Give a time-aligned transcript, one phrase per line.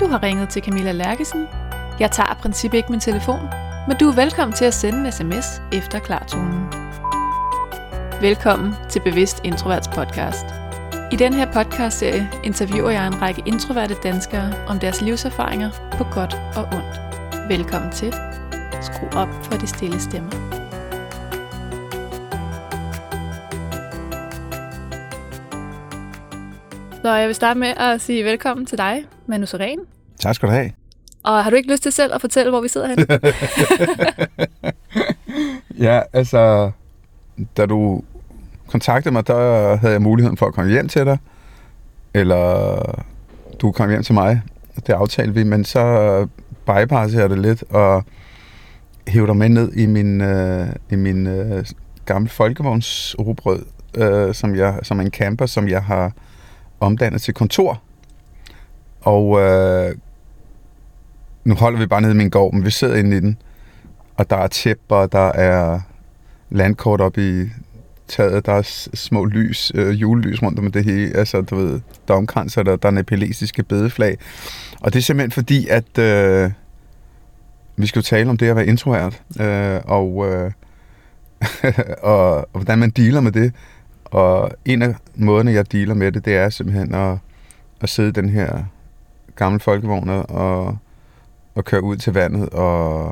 [0.00, 1.48] Du har ringet til Camilla Lærkesen.
[2.00, 3.40] Jeg tager princippet ikke min telefon,
[3.88, 6.66] men du er velkommen til at sende en sms efter klartonen.
[8.20, 10.44] Velkommen til Bevidst Introverts podcast.
[11.12, 16.34] I den her podcastserie interviewer jeg en række introverte danskere om deres livserfaringer på godt
[16.56, 17.00] og ondt.
[17.48, 18.14] Velkommen til.
[18.80, 20.59] Skru op for de stille stemmer.
[27.10, 29.78] Så jeg vil starte med at sige velkommen til dig, Manu Seren.
[30.20, 30.70] Tak skal du have.
[31.22, 33.06] Og har du ikke lyst til selv at fortælle, hvor vi sidder henne?
[35.86, 36.70] Ja, altså,
[37.56, 38.02] da du
[38.68, 41.18] kontaktede mig, der havde jeg muligheden for at komme hjem til dig.
[42.14, 42.82] Eller
[43.60, 44.42] du kom hjem til mig.
[44.86, 46.26] Det aftalte vi, men så
[46.66, 48.04] bypassede jeg det lidt og
[49.08, 51.64] hævde dig med ned i min, øh, i min øh,
[52.04, 53.62] gamle folkevognsrubrød,
[53.96, 56.12] øh, som, jeg, som en camper, som jeg har
[56.80, 57.82] omdannet til kontor.
[59.00, 59.94] Og øh,
[61.44, 63.38] nu holder vi bare nede i min gård, men vi sidder inde i den.
[64.16, 65.80] Og der er tæpper, der er
[66.50, 67.48] landkort op i
[68.08, 68.62] taget, der er
[68.94, 71.16] små lys, øh, julelys rundt om det hele.
[71.16, 74.18] Altså, du ved, der er omkranser, der, der er nepalesiske bedeflag.
[74.80, 76.50] Og det er simpelthen fordi, at øh,
[77.76, 80.52] vi skal jo tale om det at være introvert, øh, og, øh,
[82.02, 83.52] og, og hvordan man dealer med det.
[84.10, 87.18] Og en af måderne, jeg dealer med det, det er simpelthen at,
[87.80, 88.64] at sidde i den her
[89.36, 90.78] gamle folkevogn og,
[91.54, 93.06] og køre ud til vandet og,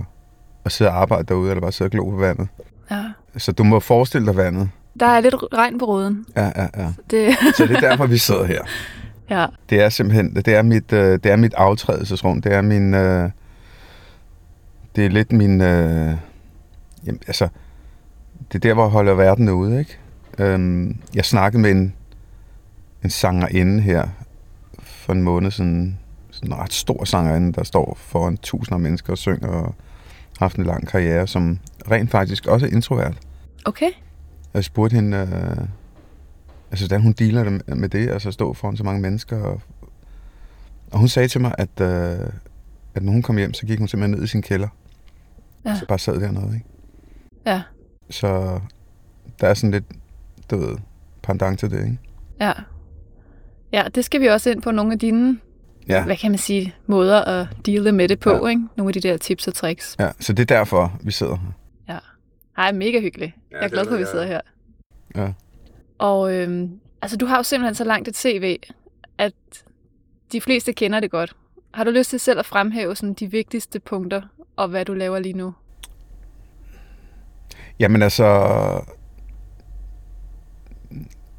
[0.65, 2.49] og sidde og arbejde derude, eller bare sidde og glo på vandet.
[2.91, 3.05] ja.
[3.37, 4.71] Så du må forestille dig vandet.
[5.01, 6.27] Der er lidt regn på ruden.
[6.37, 6.93] Ja, ja, ja.
[7.11, 8.61] Det, Så det er derfor, vi sidder her.
[9.31, 9.47] ja.
[9.71, 12.43] Det er simpelthen, det er mit, øh, det er mit aftrædelsesrum.
[12.43, 13.31] Det er min, øh,
[14.97, 16.17] det er lidt min, øh,
[17.07, 17.49] jamen, altså,
[18.53, 19.99] det er der, hvor jeg holder verden ude, ikke?
[20.39, 21.95] Øhm, jeg snakkede med en,
[23.05, 24.09] en sangerinde her
[24.83, 25.99] for en måned siden,
[26.31, 29.75] sådan en ret stor sangerinde, der står foran tusinder af mennesker og synger og
[30.39, 31.59] har haft en lang karriere, som
[31.91, 33.19] rent faktisk også er introvert.
[33.65, 33.91] Okay.
[34.55, 35.67] Jeg spurgte hende, øh,
[36.71, 39.37] altså, hvordan hun dealer det med- det, altså at stå foran så mange mennesker.
[39.43, 39.61] Og,
[40.91, 42.27] og hun sagde til mig, at, øh,
[42.95, 44.69] at når hun kom hjem, så gik hun simpelthen ned i sin kælder.
[45.65, 45.77] Ja.
[45.79, 46.67] Så bare sad dernede, ikke?
[47.47, 47.63] Ja.
[48.11, 48.61] Så
[49.41, 49.85] der er sådan lidt,
[50.51, 50.77] du ved,
[51.23, 51.99] pendant til det, ikke?
[52.41, 52.53] Ja.
[53.73, 55.39] Ja, det skal vi også ind på nogle af dine,
[55.89, 56.05] Ja.
[56.05, 58.47] hvad kan man sige, måder at deale med det på, Ja.
[58.51, 58.63] ikke?
[58.77, 59.97] Nogle af de der tips og tricks.
[59.99, 60.11] ja.
[60.21, 61.37] Så det er derfor, vi sidder
[61.87, 61.99] her.
[62.57, 63.33] Ej, mega hyggeligt.
[63.51, 64.29] Ja, jeg er glad for, at vi sidder ja.
[64.31, 64.41] her.
[65.23, 65.33] Ja.
[65.99, 66.71] Og øhm,
[67.03, 68.57] altså, du har jo simpelthen så langt et CV,
[69.19, 69.33] at
[70.33, 71.37] de fleste kender det godt.
[71.75, 74.23] Har du lyst til selv at fremhæve sådan, de vigtigste punkter,
[74.57, 75.55] og hvad du laver lige nu?
[77.81, 78.25] Jamen altså...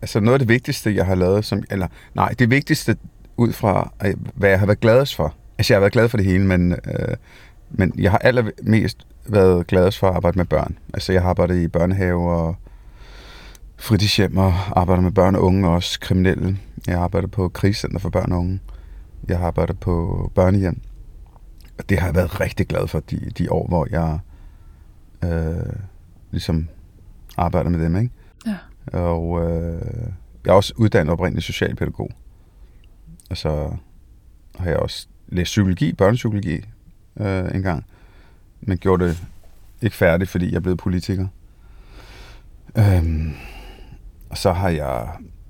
[0.01, 2.97] Altså noget af det vigtigste, jeg har lavet, som, eller nej, det vigtigste
[3.37, 5.35] ud fra, øh, hvad jeg har været gladest for.
[5.57, 7.15] Altså jeg har været glad for det hele, men, øh,
[7.69, 10.77] men jeg har allermest været gladest for at arbejde med børn.
[10.93, 12.55] Altså jeg har arbejdet i børnehave og
[13.77, 16.57] fritidshjem og arbejder med børn og unge, også kriminelle.
[16.87, 18.59] Jeg har arbejdet på krigscenter for børn og unge.
[19.27, 20.81] Jeg har arbejdet på børnehjem.
[21.77, 24.19] Og det har jeg været rigtig glad for, de, de år, hvor jeg
[25.23, 25.73] øh,
[26.31, 26.67] ligesom
[27.37, 28.11] arbejder med dem, ikke?
[28.93, 29.81] Og øh,
[30.45, 32.11] jeg er også uddannet oprindeligt socialpædagog.
[33.29, 33.75] Og så
[34.59, 36.65] har jeg også læst psykologi, børnepsykologi
[37.19, 37.85] øh, en gang.
[38.61, 39.23] Men gjorde det
[39.81, 41.27] ikke færdigt, fordi jeg blev politiker.
[42.77, 43.33] Øhm,
[44.29, 45.09] og så har jeg,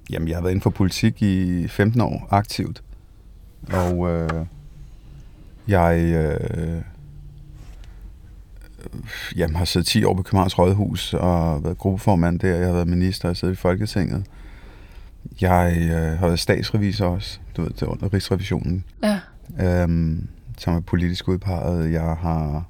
[0.10, 2.84] jamen jeg har været inden for politik i 15 år aktivt.
[3.74, 4.46] Og øh,
[5.68, 6.82] jeg øh,
[9.36, 12.56] jamen, har siddet 10 år på Københavns Rådhus og været gruppeformand der.
[12.56, 14.26] Jeg har været minister og siddet i Folketinget.
[15.42, 19.20] Jeg øh, har været statsrevisor også, du ved, er under Rigsrevisionen, Ja.
[19.84, 21.92] øhm, som er politisk udpeget.
[21.92, 22.64] Jeg har,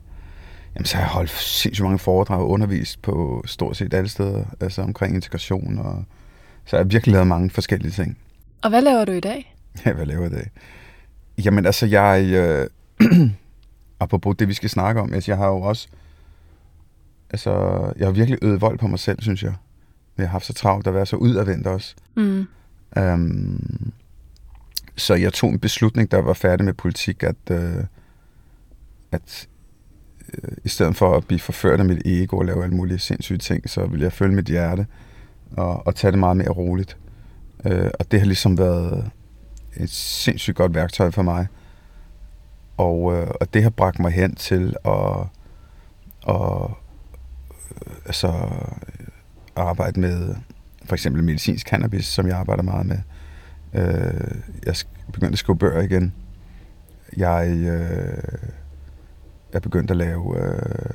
[0.75, 4.43] jamen, så har jeg holdt sindssygt mange foredrag og undervist på stort set alle steder,
[4.59, 5.77] altså omkring integration.
[5.77, 6.03] Og,
[6.65, 8.17] så jeg har virkelig lavet mange forskellige ting.
[8.61, 9.55] Og hvad laver du i dag?
[9.85, 10.49] Ja, hvad laver jeg i dag?
[11.45, 12.23] Jamen altså, jeg...
[12.23, 12.67] Øh,
[13.99, 15.87] apropos det, vi skal snakke om, altså, jeg har jo også...
[17.29, 17.51] Altså,
[17.97, 19.53] jeg har virkelig øvet vold på mig selv, synes jeg.
[20.17, 21.95] Jeg har haft så travlt at være så udadvendt også.
[22.15, 22.47] Mm.
[22.97, 23.93] Um,
[24.95, 27.83] så jeg tog en beslutning, der var færdig med politik, at, øh,
[29.11, 29.47] at
[30.33, 33.37] øh, i stedet for at blive forført af mit ego og lave alle mulige sindssyge
[33.37, 34.87] ting, så ville jeg følge mit hjerte
[35.51, 36.97] og, og tage det meget mere roligt.
[37.65, 39.11] Øh, og det har ligesom været
[39.77, 41.47] et sindssygt godt værktøj for mig.
[42.77, 45.19] Og, øh, og det har bragt mig hen til at,
[46.27, 46.71] at
[48.05, 48.49] altså,
[49.55, 50.35] arbejde med
[50.85, 52.97] for eksempel medicinsk cannabis, som jeg arbejder meget med.
[53.73, 54.35] Øh,
[54.65, 54.75] jeg
[55.13, 56.13] begyndte at skrive bøger igen.
[57.17, 58.39] jeg øh,
[59.53, 60.91] er begyndt at lave, øh,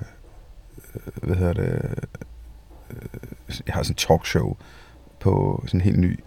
[1.22, 1.98] hvad hedder det,
[2.90, 4.56] øh, jeg har sådan en talkshow
[5.20, 6.20] på sådan en helt ny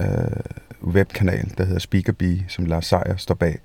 [0.00, 0.40] øh,
[0.82, 3.58] webkanal, der hedder Speakerbee, som Lars Seier står bag,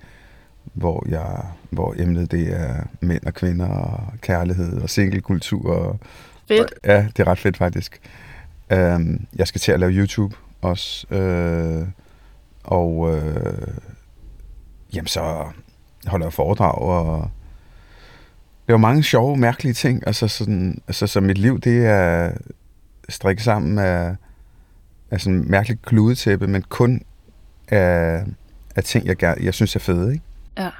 [0.72, 5.74] hvor, jeg, hvor emnet det er mænd og kvinder og kærlighed og singlekultur.
[5.74, 5.98] Og,
[6.48, 6.74] Fedt.
[6.84, 8.00] ja, det er ret fedt faktisk.
[8.74, 11.14] Um, jeg skal til at lave YouTube også.
[11.14, 11.86] Øh,
[12.64, 13.68] og øh,
[14.94, 15.44] jamen så
[16.06, 17.30] holder jeg foredrag og
[18.68, 20.02] laver mange sjove, mærkelige ting.
[20.06, 22.32] Altså, sådan, altså så mit liv, det er
[23.08, 24.16] strikket sammen af,
[25.10, 27.02] af sådan mærkeligt kludetæppe, men kun
[27.68, 28.24] af,
[28.76, 30.12] af ting, jeg, jeg synes er fede.
[30.12, 30.24] Ikke?
[30.58, 30.70] Ja.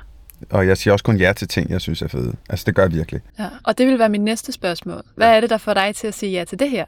[0.50, 2.36] Og jeg siger også kun ja til ting, jeg synes er fede.
[2.50, 3.20] Altså, det gør jeg virkelig.
[3.38, 3.48] ja.
[3.64, 5.02] Og det vil være mit næste spørgsmål.
[5.14, 6.84] Hvad er det, der får dig til at sige ja til det her?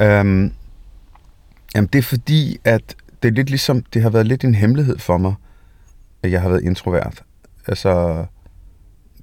[0.00, 0.52] Um,
[1.74, 4.98] jamen, det er fordi, at det er lidt ligesom, det har været lidt en hemmelighed
[4.98, 5.34] for mig,
[6.22, 7.22] at jeg har været introvert.
[7.66, 8.24] Altså,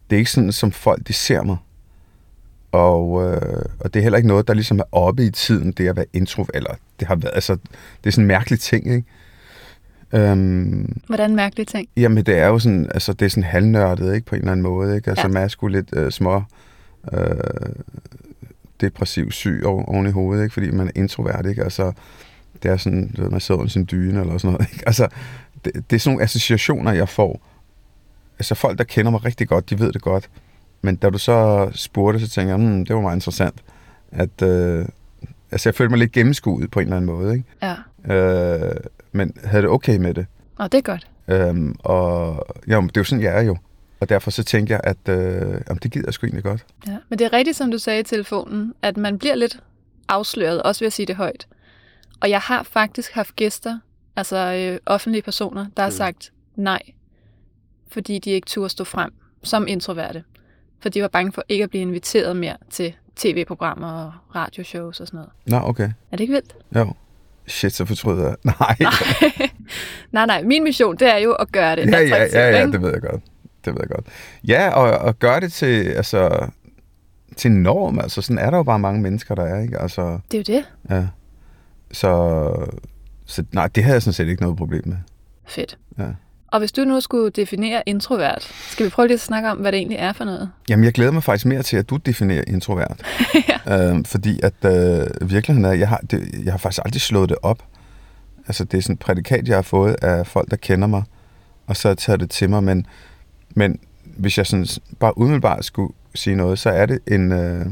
[0.10, 1.58] det er ikke sådan, som folk de ser mig.
[2.72, 5.88] Og, øh, og det er heller ikke noget, der ligesom er oppe i tiden, det
[5.88, 6.52] at være introvert.
[6.54, 7.54] Eller det har været, altså,
[8.04, 9.08] det er sådan en mærkelig ting, ikke?
[10.18, 11.88] Um, Hvordan mærkelige ting?
[11.98, 14.64] Jamen, det er jo sådan, altså, det er sådan halvnørdet, ikke, på en eller anden
[14.64, 15.10] måde, ikke?
[15.10, 15.34] Altså, Ja.
[15.34, 16.44] man er sgu lidt øh, små
[17.14, 17.20] øh,
[18.82, 20.54] depressiv syg oven, i hovedet, ikke?
[20.54, 21.64] Fordi man er introvert, ikke?
[21.64, 21.92] Altså,
[22.64, 24.84] det er sådan, du ved, man sidder under sin dyne eller sådan noget, ikke?
[24.88, 25.08] Altså,
[25.66, 27.42] det, det er sådan nogle associationer, jeg får.
[28.40, 30.30] Altså, folk, der kender mig rigtig godt, de ved det godt.
[30.82, 33.64] Men da du så spurgte, så tænkte jeg, hmm, det var meget interessant,
[34.12, 34.86] at, øh,
[35.52, 37.46] altså, jeg følte mig lidt gennemskuet på en eller anden måde, ikke?
[37.64, 37.76] Ja.
[38.12, 38.72] Øh,
[39.12, 40.26] men havde det okay med det.
[40.58, 41.08] Og det er godt.
[41.28, 43.58] Øhm, og jo, det er jo sådan, jeg er jo.
[44.00, 46.66] Og derfor så tænkte jeg, at øh, jamen, det gider jeg sgu egentlig godt.
[46.88, 46.98] Ja.
[47.10, 49.60] Men det er rigtigt, som du sagde i telefonen, at man bliver lidt
[50.08, 51.48] afsløret, også ved at sige det højt.
[52.22, 53.80] Og jeg har faktisk haft gæster,
[54.16, 55.96] altså øh, offentlige personer, der har Mm.
[55.96, 56.82] sagt nej,
[57.88, 59.14] fordi de ikke turde stå frem
[59.44, 60.24] som introverte.
[60.80, 65.08] For de var bange for ikke at blive inviteret mere til tv-programmer og radioshows og
[65.08, 65.32] sådan noget.
[65.64, 65.84] Nå, okay.
[66.12, 66.56] Er det ikke vildt?
[66.76, 66.94] Jo.
[67.48, 68.36] Shit, så fortryder jeg.
[68.60, 68.78] Nej.
[70.12, 70.44] nej, nej.
[70.44, 73.02] Min mission, det er jo at gøre det ja, ja, ja, ja, det ved jeg
[73.02, 73.22] godt.
[73.66, 74.06] Det ved jeg godt.
[74.48, 76.48] Ja, og, og gøre det til, altså,
[77.38, 78.00] til norm.
[78.00, 79.80] Altså, sådan er der jo bare mange mennesker, der er, ikke?
[79.80, 80.66] Altså, Det er jo det.
[80.96, 81.08] ja.
[81.92, 82.50] Så,
[83.26, 84.98] så nej, det havde jeg sådan set ikke noget problem med.
[85.48, 85.78] Fedt.
[86.00, 86.04] Ja.
[86.54, 89.72] Og hvis du nu skulle definere introvert, skal vi prøve lige at snakke om, hvad
[89.72, 90.50] det egentlig er for noget?
[90.70, 93.02] Jamen, jeg glæder mig faktisk mere til, at du definerer introvert.
[93.68, 93.90] ja.
[93.90, 97.38] øhm, fordi at øh, virkeligheden er, jeg har, det, jeg har faktisk aldrig slået det
[97.42, 97.64] op.
[98.48, 101.04] Altså, det er sådan et prædikat, jeg har fået af folk, der kender mig,
[101.68, 102.64] og så taget det til mig.
[102.64, 102.86] Men,
[103.56, 104.68] men hvis jeg sådan
[105.00, 107.66] bare umiddelbart skulle sige noget, så er det en, øh,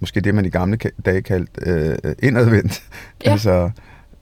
[0.00, 2.82] måske det, man i gamle dage kaldte øh, indadvendt.
[3.24, 3.30] Ja.
[3.32, 3.70] altså,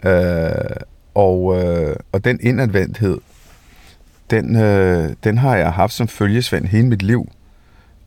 [0.05, 0.77] øh,
[1.15, 3.19] og, øh, og den indadvendthed,
[4.31, 7.29] den, øh, den har jeg haft som følgesvend hele mit liv.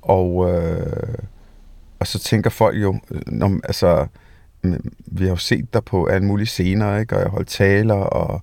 [0.01, 1.15] Og, øh,
[1.99, 4.07] og så tænker folk jo, øh, når, altså,
[4.61, 7.15] mm, vi har jo set dig på alle mulige scener, ikke?
[7.15, 8.41] og jeg har holdt taler, og,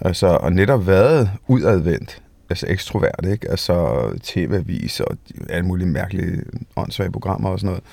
[0.00, 3.50] altså, og netop været udadvendt, altså ekstrovert, ikke?
[3.50, 5.16] altså tv-avis og
[5.48, 6.42] alle mulige mærkelige
[6.76, 7.84] åndssvage programmer og sådan noget.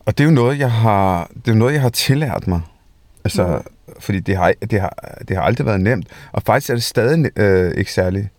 [0.00, 2.60] Og det er jo noget, jeg har, det er noget, jeg har tillært mig.
[3.24, 3.94] Altså, mm.
[4.00, 6.06] fordi det har, det, har, det har aldrig været nemt.
[6.32, 8.30] Og faktisk er det stadig øh, ikke særlig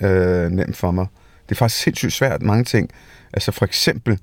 [0.00, 1.06] øh, nemt for mig.
[1.48, 2.90] Det er faktisk sindssygt svært, mange ting.
[3.32, 4.18] Altså for eksempel,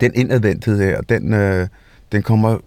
[0.00, 1.68] den indadvendthed her, den, øh,
[2.12, 2.58] den kommer...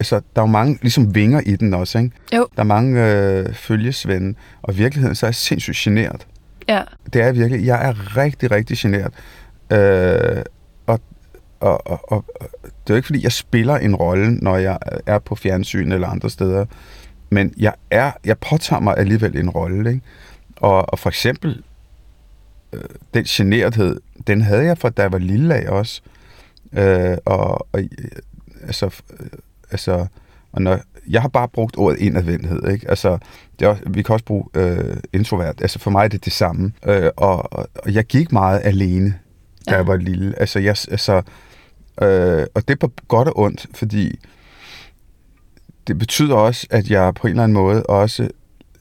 [0.00, 2.10] Altså, der er jo mange ligesom vinger i den også, ikke?
[2.34, 2.46] Jo.
[2.56, 6.26] Der er mange øh, følgesvende, og i virkeligheden så er jeg sindssygt generet.
[6.68, 6.82] Ja,
[7.12, 7.66] Det er jeg virkelig.
[7.66, 9.12] Jeg er rigtig, rigtig generet.
[9.72, 10.42] Øh,
[11.62, 12.24] og, og, og,
[12.62, 16.08] det er jo ikke, fordi jeg spiller en rolle, når jeg er på fjernsyn eller
[16.08, 16.64] andre steder.
[17.30, 19.90] Men jeg, er, jeg påtager mig alligevel en rolle.
[19.90, 20.02] Ikke?
[20.56, 21.62] Og, og for eksempel,
[22.72, 22.80] øh,
[23.14, 26.02] den generethed, den havde jeg fra da jeg var lille af også.
[26.72, 27.88] Øh, og, og øh,
[28.66, 28.86] altså,
[29.20, 29.26] øh,
[29.70, 30.06] altså,
[30.52, 32.90] og når, jeg har bare brugt ordet indadvendthed, ikke?
[32.90, 33.18] Altså,
[33.58, 35.60] det er, vi kan også bruge øh, introvert.
[35.60, 36.72] Altså, for mig er det det samme.
[36.86, 39.14] Øh, og, og, og jeg gik meget alene,
[39.66, 39.76] da Ja.
[39.76, 40.40] jeg var lille.
[40.40, 41.22] Altså, jeg, altså,
[42.02, 44.18] øh, og det er på godt og ondt, fordi
[45.86, 48.28] det betyder også, at jeg på en eller anden måde også,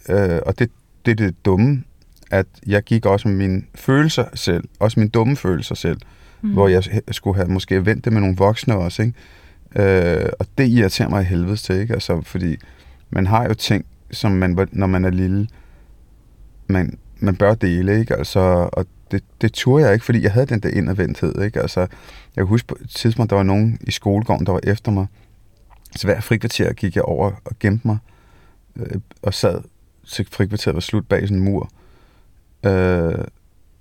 [0.10, 0.72] øh, og det,
[1.06, 1.84] det er det dumme,
[2.32, 5.98] at jeg gik også med mine følelser selv, også mine dumme følelser selv,
[6.42, 6.54] mm.
[6.54, 9.14] hvor jeg skulle have måske vendt det med nogle voksne også, ikke?
[9.76, 11.94] Øh, og det irriterer mig i helvedes til, ikke?
[11.94, 12.58] Altså, fordi
[13.10, 15.48] man har jo ting, som man, når man er lille,
[16.68, 18.16] man, man bør dele, ikke?
[18.16, 18.40] Altså,
[18.74, 21.62] og det, det turde jeg ikke, fordi jeg havde den der indadvendthed, ikke?
[21.62, 21.88] Altså, jeg
[22.38, 25.08] kan huske på et tidspunkt, der var nogen i skolegården, der var efter mig.
[25.96, 27.98] Så hver frikvarter gik jeg over og gemte mig,
[28.76, 29.62] øh, og sad
[30.08, 31.70] til frikvarteret var slut bag sådan en mur.
[32.66, 33.26] Øh,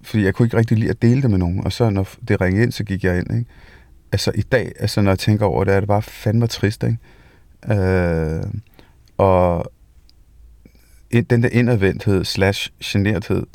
[0.03, 2.41] fordi jeg kunne ikke rigtig lide at dele det med nogen, og så når det
[2.41, 3.51] ringede ind, så gik jeg ind, ikke?
[4.13, 6.99] Altså i dag, altså når jeg tænker over det, er det bare fandme trist, ikke?
[7.81, 8.43] Øh,
[9.19, 9.73] og
[11.31, 13.47] den der indadvendthed slash generthed,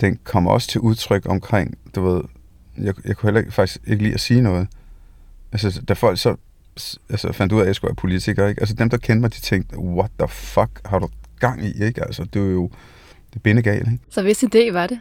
[0.00, 2.22] den kommer også til udtryk omkring, du ved,
[2.78, 4.68] jeg, jeg kunne heller ikke, faktisk ikke lide at sige noget.
[5.52, 6.36] Altså, da folk så
[7.10, 8.60] altså, fandt ud af, at jeg skulle være politiker, ikke?
[8.60, 11.08] Altså, dem, der kendte mig, de tænkte, what the fuck har du
[11.40, 12.04] gang i, ikke?
[12.04, 12.70] Altså, det er jo,
[13.34, 14.04] det bindegalt, ikke?
[14.10, 15.00] Så hvis idé var det?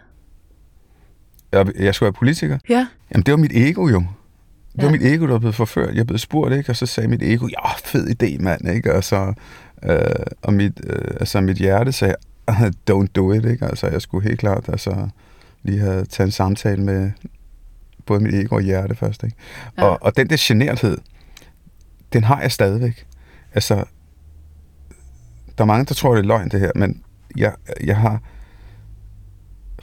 [1.51, 2.57] Jeg, jeg skulle være politiker?
[2.69, 2.87] Ja.
[3.11, 3.99] Jamen, det var mit ego jo.
[3.99, 4.85] Det Ja.
[4.85, 5.95] var mit ego, der var blevet forført.
[5.95, 6.69] Jeg blev spurgt, ikke?
[6.69, 8.93] Og så sagde mit ego, ja, fed idé, mand, ikke?
[8.93, 9.33] Og så,
[9.83, 9.99] øh,
[10.41, 12.15] og mit, øh, altså, mit hjerte sagde,
[12.91, 13.65] don't do it, ikke?
[13.65, 15.09] Altså, jeg skulle helt klart, altså,
[15.63, 17.11] lige have taget en samtale med
[18.05, 19.35] både mit ego og hjerte først, ikke?
[19.77, 19.83] Ja.
[19.83, 20.97] Og, og den der generthed,
[22.13, 23.07] den har jeg stadigvæk.
[23.53, 23.75] Altså,
[25.57, 27.03] der er mange, der tror, det er løgn, det her, men
[27.37, 28.21] jeg, jeg har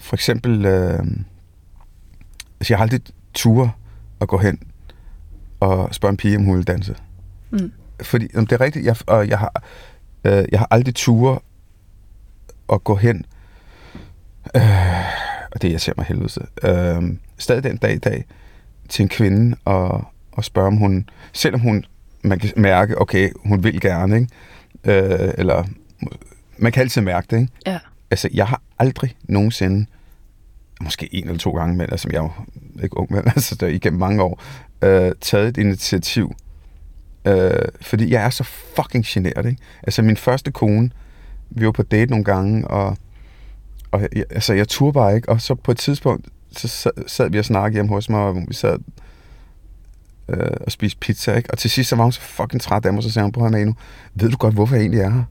[0.02, 0.99] for eksempel, øh,
[2.61, 3.00] altså jeg har aldrig
[3.35, 3.71] ture
[4.21, 4.59] at gå hen
[5.61, 6.97] og spørge en pige, om hun vil danse.
[7.50, 7.73] Mm.
[8.02, 9.62] Fordi, om det er rigtigt, jeg, og jeg har,
[10.25, 11.38] øh, jeg har aldrig ture
[12.73, 13.25] at gå hen,
[14.57, 14.62] øh,
[15.52, 18.25] og det irriterer mig helvede, øh, stadig den dag i dag,
[18.88, 21.85] til en kvinde og, og spørge, om hun, selvom hun,
[22.23, 24.29] man kan mærke, okay, hun vil gerne, ikke?
[24.85, 25.64] Øh, eller
[26.59, 27.52] man kan altid mærke det, ikke?
[27.67, 27.79] Ja.
[28.11, 29.87] Altså, jeg har aldrig nogensinde,
[30.81, 33.67] måske en eller to gange, men altså, jeg er jo ikke ung, men altså, der
[33.67, 34.43] er igennem mange år,
[34.83, 36.35] øh, taget et initiativ,
[37.25, 37.50] øh,
[37.81, 39.62] fordi jeg er så fucking generet, ikke?
[39.83, 40.91] Altså, min første kone,
[41.56, 42.97] vi var på date nogle gange, og,
[43.90, 47.30] og jeg, altså, jeg turde bare ikke, og så på et tidspunkt, så sad- sad
[47.30, 48.78] vi og snakkede hjemme hos mig, og vi sad
[50.28, 51.50] øh, og spiste pizza, ikke?
[51.50, 53.47] Og til sidst, så var hun så fucking træt af mig, så sagde hun, prøv
[53.47, 53.75] at Manu,
[54.14, 55.23] ved du godt, hvorfor jeg egentlig er her?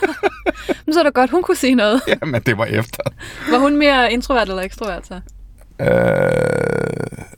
[0.86, 2.00] Men så er det godt, hun kunne sige noget.
[2.22, 3.02] Jamen, det var efter.
[3.50, 5.20] Var hun mere introvert eller ekstrovert så?
[5.80, 5.86] Øh,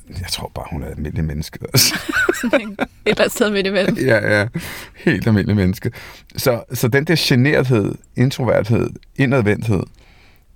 [0.08, 1.58] jeg tror bare, hun er et almindelig menneske.
[1.62, 1.98] Altså.
[2.40, 3.96] Sådan Et eller andet sted midt imellem.
[3.96, 4.48] ja, ja.
[4.96, 5.92] Helt almindelig menneske.
[6.36, 9.82] Så, så den der generthed, introverthed, indadvendthed,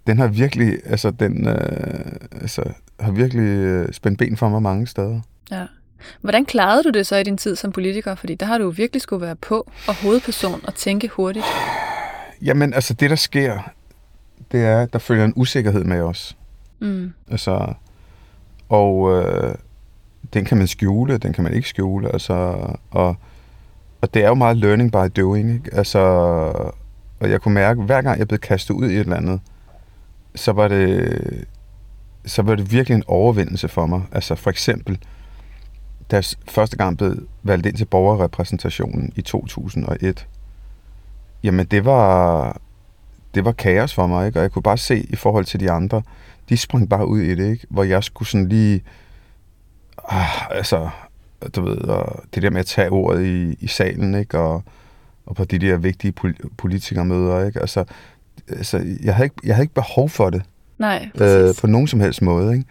[0.07, 2.63] den har virkelig, altså, den, øh, altså,
[3.01, 5.21] har virkelig øh, spændt ben for mig mange steder.
[5.51, 5.67] Ja.
[6.21, 8.15] Hvordan klarede du det så i din tid som politiker?
[8.15, 11.45] Fordi der har du jo virkelig skulle være på og hovedperson og tænke hurtigt.
[12.43, 13.73] Jamen, altså, det der sker,
[14.53, 16.37] det er, at der følger en usikkerhed med os.
[16.83, 17.13] Mm.
[17.31, 17.75] Altså,
[18.69, 19.55] og øh,
[20.35, 22.13] den kan man skjule, den kan man ikke skjule.
[22.13, 22.57] Altså,
[22.91, 23.17] og,
[24.01, 25.55] og det er jo meget learning by doing.
[25.55, 25.75] Ikke?
[25.75, 25.99] Altså,
[27.21, 29.41] og jeg kunne mærke, hver gang jeg blev kastet ud i et eller andet,
[30.35, 31.45] så var det,
[32.27, 34.03] så var det virkelig en overvindelse for mig.
[34.13, 34.99] Altså for eksempel,
[36.11, 40.27] da jeg første gang blev valgt ind til borgerrepræsentationen i 2001,
[41.43, 42.57] jamen det var,
[43.35, 44.39] det var kaos for mig, ikke?
[44.39, 46.03] og jeg kunne bare se i forhold til de andre,
[46.53, 47.67] de sprang bare ud i det, ikke?
[47.71, 48.83] hvor jeg skulle sådan lige,
[50.09, 50.89] ah, altså,
[51.57, 54.39] du ved, og det der med at tage ordet i, i salen, ikke?
[54.39, 54.63] Og,
[55.27, 57.61] og på de der vigtige pol- politikermøder, ikke?
[57.61, 57.85] Altså,
[58.49, 60.43] altså jeg, havde ikke, jeg havde ikke behov for det
[60.79, 61.61] Nej, øh, præcis.
[61.61, 62.67] på nogen som helst måde, ikke?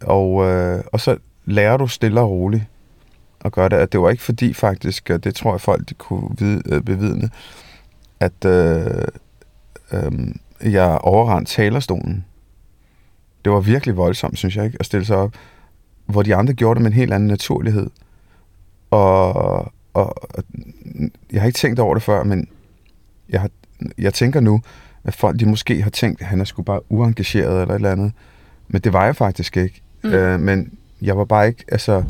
[0.00, 2.64] Og, øh, og så lærer du stille og roligt
[3.40, 3.76] at gøre det.
[3.76, 6.82] At det var ikke fordi faktisk, og det tror jeg folk de kunne vide, øh,
[6.82, 7.30] bevidne,
[8.20, 9.04] at øh,
[9.92, 10.12] øh,
[10.72, 12.24] jeg overrendte talerstolen.
[13.48, 15.34] Det var virkelig voldsomt, synes jeg ikke, at stille sig op,
[16.06, 17.90] hvor de andre gjorde det med en helt anden naturlighed.
[18.90, 20.44] Og, og, og
[21.32, 22.48] jeg har ikke tænkt over det før, men
[23.28, 23.50] jeg, har,
[23.98, 24.62] jeg tænker nu,
[25.04, 27.92] at folk de måske har tænkt, at han er sgu bare uengageret eller et eller
[27.92, 28.12] andet.
[28.68, 29.82] Men det var jeg faktisk ikke.
[30.04, 30.10] Mm.
[30.10, 32.04] Øh, men jeg var bare ikke altså,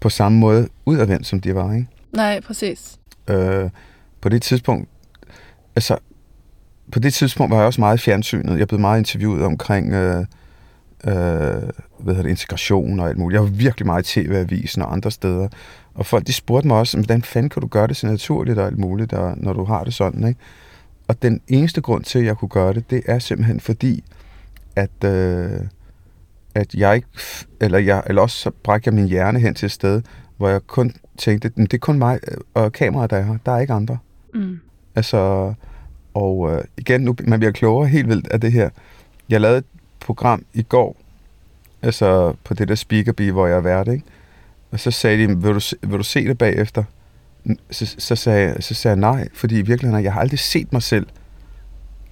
[0.00, 1.72] på samme måde udadvendt, som de var.
[1.74, 1.86] Ikke?
[2.12, 2.98] Nej, præcis.
[3.28, 3.70] Øh,
[4.20, 4.88] på det tidspunkt,
[5.76, 5.98] altså,
[6.92, 8.58] på det tidspunkt var jeg også meget i fjernsynet.
[8.58, 10.24] Jeg blev meget interviewet omkring øh,
[11.06, 11.12] øh,
[11.98, 13.34] hvad hedder det, integration og alt muligt.
[13.34, 15.48] Jeg var virkelig meget i TV-avisen og andre steder.
[15.94, 18.66] Og folk de spurgte mig også, hvordan fanden kan du gøre det så naturligt og
[18.66, 20.40] alt muligt, der, når du har det sådan, ikke?
[21.08, 24.04] Og den eneste grund til, at jeg kunne gøre det, det er simpelthen fordi,
[24.76, 25.60] at, øh,
[26.54, 27.08] at jeg ikke,
[27.60, 30.02] eller, jeg, eller også så brækker jeg min hjerne hen til et sted,
[30.36, 32.20] hvor jeg kun tænkte, "Men det er kun mig
[32.54, 33.36] og kameraet, der er her.
[33.46, 33.98] Der er ikke andre.
[34.34, 34.60] Mm.
[34.94, 35.54] Altså,
[36.14, 38.70] og øh, igen, nu man bliver klogere helt vildt af det her.
[39.28, 39.64] Jeg lavede et
[40.02, 40.96] program i går,
[41.82, 44.04] altså på det der Speakerbee, hvor jeg er vært, ikke?
[44.70, 46.84] Og så sagde de, vil du, se- vil du se det bagefter?
[47.70, 50.82] Så, så, sagde, så sagde jeg nej, fordi i virkeligheden, jeg har aldrig set mig
[50.82, 51.06] selv.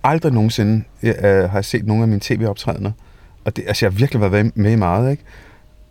[0.05, 2.93] Aldrig nogensinde øh, har jeg set nogen af mine tv-optrædener.
[3.45, 5.23] Og det, altså, jeg har virkelig været med- i meget, ikke?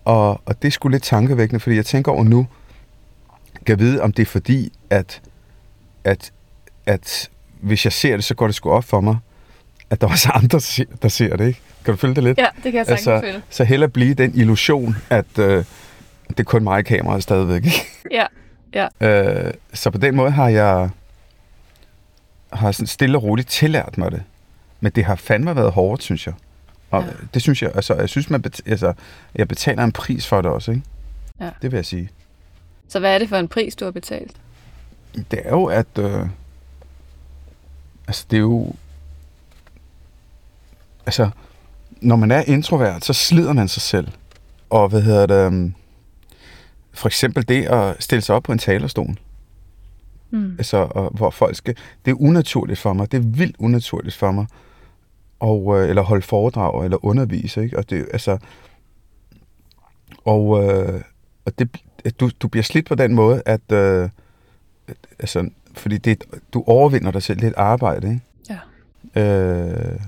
[0.06, 2.48] Og, og det skulle lidt tankevækkende, fordi jeg tænker over nu,
[3.65, 5.22] kan jeg vide, om det er fordi, at,
[6.03, 6.32] at,
[6.86, 7.29] at
[7.62, 9.18] hvis jeg ser det, så går det sgu op for mig,
[9.89, 11.62] at der er også andre, der ser, der ser det, ikke?
[11.86, 12.38] Kan du følge det lidt?
[12.38, 13.42] Ja, det kan jeg sagtens altså, følge.
[13.50, 15.66] Så heller blive den illusion, at øh,
[16.30, 17.64] det er kun mig i kameraet stadigvæk?
[18.12, 18.26] Ja,
[18.74, 18.88] ja.
[19.48, 20.90] Øh, så på den måde har jeg
[22.54, 24.24] har sådan stille og roligt tillært mig det.
[24.80, 26.34] Men det har fandme været hårdt, synes jeg.
[26.92, 27.08] Og Ja.
[27.08, 27.14] ja.
[27.34, 28.94] det synes jeg, altså, jeg synes, man bet- altså,
[29.36, 30.84] jeg betaler en pris for det også, ikke?
[31.40, 31.50] Ja.
[31.62, 32.10] Det vil jeg sige.
[32.88, 34.32] Så hvad er det for en pris, du har betalt?
[35.32, 35.88] Det er jo, at...
[36.00, 36.26] Øh,
[38.08, 38.74] altså, det er jo...
[41.06, 41.30] Altså,
[42.01, 44.08] når man er introvert, så slider man sig selv.
[44.70, 45.48] Og hvad hedder det...
[45.48, 45.74] Um,
[46.94, 49.15] for eksempel det at stille sig op på en talerstol.
[50.29, 50.51] Mm.
[50.58, 51.75] Altså, og, hvor folk skal...
[52.06, 53.12] Det er unaturligt for mig.
[53.12, 54.46] Det er vildt unaturligt for mig.
[55.39, 57.77] Og, øh, eller holde foredrag, eller undervise, ikke?
[57.77, 58.38] Og det, altså...
[60.25, 61.01] Og, øh,
[61.46, 61.70] og det,
[62.20, 63.72] du, du bliver slidt på den måde, at...
[63.72, 64.10] Øh,
[64.88, 67.44] at- altså, fordi det, du overvinder dig selv.
[67.44, 68.22] Et arbejde, ikke?
[69.15, 69.22] Ja.
[69.22, 70.00] Øh,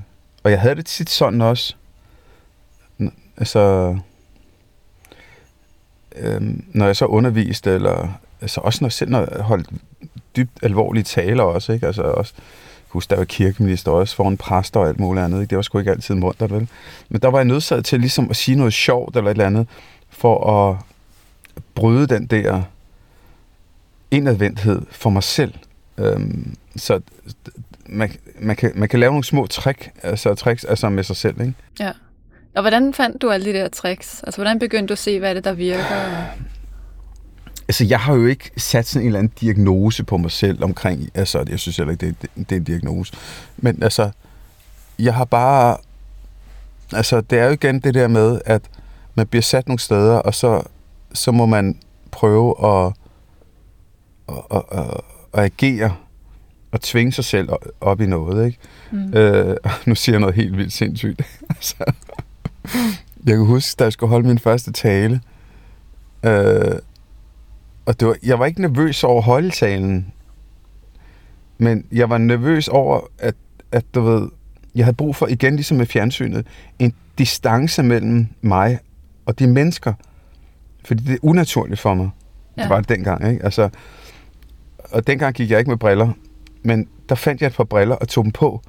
[0.44, 1.76] og jeg havde det tit sådan også
[3.38, 3.98] så Altså,
[6.16, 9.70] øhm, når jeg så underviste, eller altså også når selv når jeg holdt
[10.36, 11.88] dybt alvorlige taler også, ikke?
[11.88, 12.34] Altså også,
[12.88, 15.50] husk, der var kirkeminister også foran præster og alt muligt andet, ikke?
[15.50, 16.68] Det var sgu ikke altid mundt, vel?
[17.10, 19.68] Men der var jeg nødsaget til ligesom at sige noget sjovt eller et eller andet,
[20.10, 20.78] for at
[21.76, 22.62] bryde den der
[24.12, 25.54] indadvendthed for mig selv.
[25.98, 27.02] Øhm, så
[27.86, 31.42] man, man, kan, man kan lave nogle små trick, altså, tricks altså med sig selv,
[31.42, 31.54] ikke?
[31.80, 31.92] Ja.
[32.56, 34.24] Og hvordan fandt du alle de der tricks?
[34.24, 36.26] Altså, hvordan begyndte du at se, hvad det, der virker?
[37.68, 41.10] Altså, jeg har jo ikke sat sådan en eller anden diagnose på mig selv omkring,
[41.16, 43.14] altså, jeg synes heller ikke, det, det, det er en diagnose.
[43.58, 44.12] Men altså,
[45.00, 45.78] jeg har bare,
[46.94, 48.62] altså, det er jo igen det der med, at
[49.16, 50.64] man bliver sat nogle steder, og så,
[51.14, 51.78] så må man
[52.12, 52.94] prøve at,
[54.30, 55.02] at, at, at,
[55.34, 55.96] at agere
[56.72, 57.50] og tvinge sig selv
[57.82, 58.58] op i noget, ikke?
[58.92, 59.14] Mm.
[59.14, 61.22] Øh, nu siger jeg noget helt vildt sindssygt.
[61.50, 61.76] altså,
[63.26, 65.22] jeg kan huske, da jeg skulle holde min første tale,
[66.26, 66.80] øh,
[67.86, 70.14] og det var, jeg var ikke nervøs over at holde talen,
[71.58, 73.36] men jeg var nervøs over, at,
[73.72, 74.30] at du ved,
[74.76, 76.48] jeg havde brug for, igen ligesom med fjernsynet,
[76.80, 78.80] en distance mellem mig
[79.26, 79.94] og de mennesker.
[80.86, 82.10] Fordi det er unaturligt for mig.
[82.58, 82.62] Ja.
[82.62, 82.64] Ja.
[82.64, 83.44] Det var det dengang, ikke?
[83.44, 83.70] Altså,
[84.92, 86.12] og dengang gik jeg ikke med briller,
[86.64, 88.62] men der fandt jeg et par briller og tog dem på.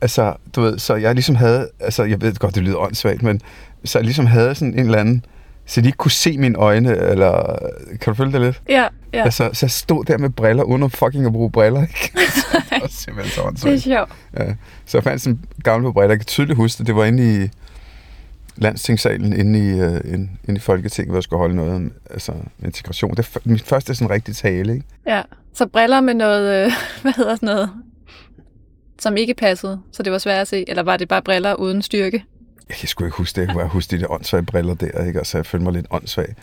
[0.00, 3.40] Altså, du ved, så jeg ligesom havde, altså, jeg ved godt, det lyder åndssvagt, men
[3.84, 5.24] så jeg ligesom havde sådan en eller anden,
[5.66, 7.58] så de ikke kunne se mine øjne, eller,
[8.00, 8.62] kan du følge det lidt?
[8.68, 9.24] Ja, ja.
[9.24, 12.12] Altså, så jeg stod der med briller, uden at fucking at bruge briller, ikke?
[12.70, 13.82] det var simpelthen så det er åndssvagt.
[13.82, 14.10] sjovt.
[14.38, 14.54] Ja.
[14.86, 17.04] Så jeg fandt sådan en gammel par briller, jeg kan tydeligt huske det, det var
[17.04, 17.48] inde i
[18.56, 22.32] landstingssalen, inde i, uh, inde, inde i Folketinget, hvor jeg skulle holde noget om altså,
[22.64, 23.14] integration.
[23.16, 24.86] Det er min første sådan rigtig tale, ikke?
[25.06, 25.22] Ja.
[25.54, 27.70] Så briller med noget, øh, hvad hedder sådan noget,
[29.02, 30.64] som ikke passede, så det var svært at se?
[30.68, 32.24] Eller var det bare briller uden styrke?
[32.68, 33.46] Jeg kan sgu ikke huske det.
[33.48, 35.20] Jeg bare huske de der åndssvage briller der, ikke?
[35.20, 36.34] Og så jeg følte mig lidt åndssvag.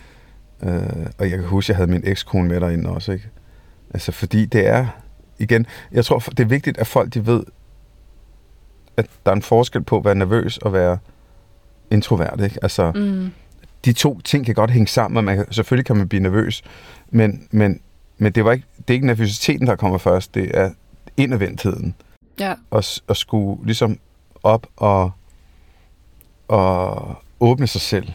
[0.62, 0.70] Uh,
[1.18, 3.28] og jeg kan huske, at jeg havde min ekskone med derinde også, ikke?
[3.94, 4.86] Altså, fordi det er,
[5.38, 7.42] igen, jeg tror, det er vigtigt, at folk de ved,
[8.96, 10.98] at der er en forskel på at være nervøs og være
[11.90, 12.58] introvert, ikke?
[12.62, 13.30] Altså, Mm.
[13.84, 16.62] de to ting kan godt hænge sammen, og man kan, selvfølgelig kan man blive nervøs,
[17.10, 17.80] men, men,
[18.18, 20.70] men det, var ikke, det er ikke nervøsiteten, der kommer først, det er
[21.16, 21.94] indadvendtheden.
[22.40, 22.54] Ja.
[22.70, 23.98] Og, og skulle ligesom
[24.42, 25.10] op og,
[26.48, 28.08] og åbne sig selv.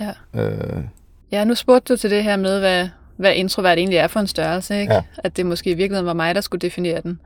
[0.00, 0.12] Ja.
[0.34, 0.84] Øh,
[1.32, 4.26] Ja, nu spurgte du til det her med, hvad, hvad introvert egentlig er for en
[4.26, 4.94] størrelse, ikke?
[4.94, 5.02] Ja.
[5.18, 7.20] At det måske i virkeligheden var mig, der skulle definere den.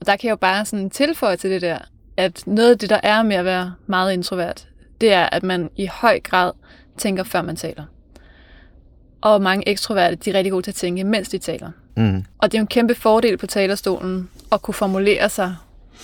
[0.00, 1.78] Og der kan jeg jo bare sådan tilføje til det der,
[2.16, 4.68] at noget af det, der er med at være meget introvert,
[5.00, 6.52] det er, at man i høj grad
[6.98, 7.84] tænker, før man taler.
[9.20, 11.70] Og mange ekstroverte, de er rigtig gode til at tænke, mens de taler.
[11.96, 15.56] Mm, Og det er jo en kæmpe fordel på talerstolen at kunne formulere sig,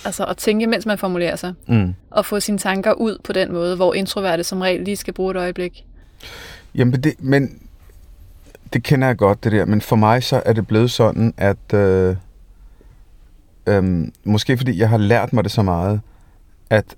[0.05, 1.93] altså at tænke, mens man formulerer sig, mm.
[2.09, 5.31] og få sine tanker ud på den måde, hvor introverte som regel lige skal bruge
[5.31, 5.85] et øjeblik.
[6.75, 7.59] Jamen, men det, men
[8.73, 9.65] det kender jeg godt, det der.
[9.65, 12.15] Men for mig så er det blevet sådan, at øh,
[13.67, 16.01] øh, måske fordi jeg har lært mig det så meget,
[16.69, 16.95] at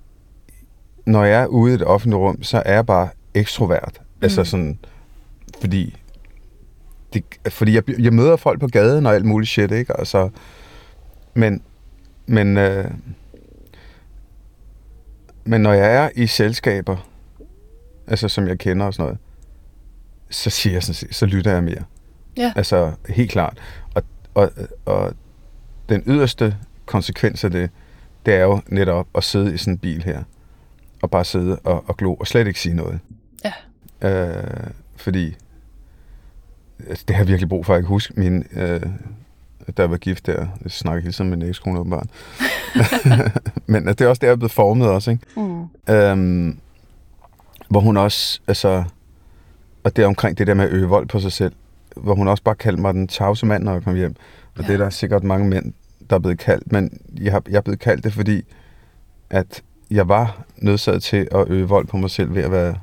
[1.06, 3.92] når jeg er ude i det offentlige rum, så er jeg bare ekstrovert.
[4.00, 4.24] Mm.
[4.24, 4.78] Altså sådan,
[5.60, 5.96] fordi,
[7.14, 9.98] det, fordi jeg, jeg møder folk på gaden og alt muligt shit, ikke?
[9.98, 10.30] Altså,
[11.34, 11.62] men,
[12.26, 12.90] men, øh,
[15.44, 17.08] men når jeg er i selskaber,
[18.06, 19.18] altså som jeg kender og sådan noget,
[20.30, 21.84] så siger jeg sådan set, så lytter jeg mere.
[22.36, 22.52] Ja.
[22.56, 23.58] Altså helt klart.
[23.94, 24.02] Og,
[24.34, 24.52] og,
[24.84, 25.14] og
[25.88, 27.70] den yderste konsekvens af det,
[28.26, 30.22] det er jo netop at sidde i sådan en bil her,
[31.02, 33.00] og bare sidde og, og glo, og slet ikke sige noget.
[33.44, 33.52] Ja.
[34.08, 35.36] Øh, fordi
[36.88, 37.74] altså, det har jeg virkelig brug for.
[37.74, 38.80] Jeg kan huske min, øh,
[39.78, 40.46] jeg var gift der.
[40.62, 42.06] Jeg snakker hele tiden med min ekskone åbenbart.
[43.66, 45.26] Men det er også der, jeg er blevet formet også, ikke?
[45.36, 45.94] Mm.
[45.94, 46.58] Øhm,
[47.68, 48.84] hvor hun også, altså,
[49.84, 51.52] og det er omkring det der med at øve vold på sig selv,
[51.96, 54.14] hvor hun også bare kaldte mig den tavse mand, når jeg kom hjem.
[54.56, 54.66] Og ja.
[54.66, 55.72] det er der sikkert mange mænd,
[56.10, 58.42] der er blevet kaldt, men jeg, har, jeg er blevet kaldt det, fordi
[59.30, 62.74] at jeg var nødsaget til at øve vold på mig selv ved at være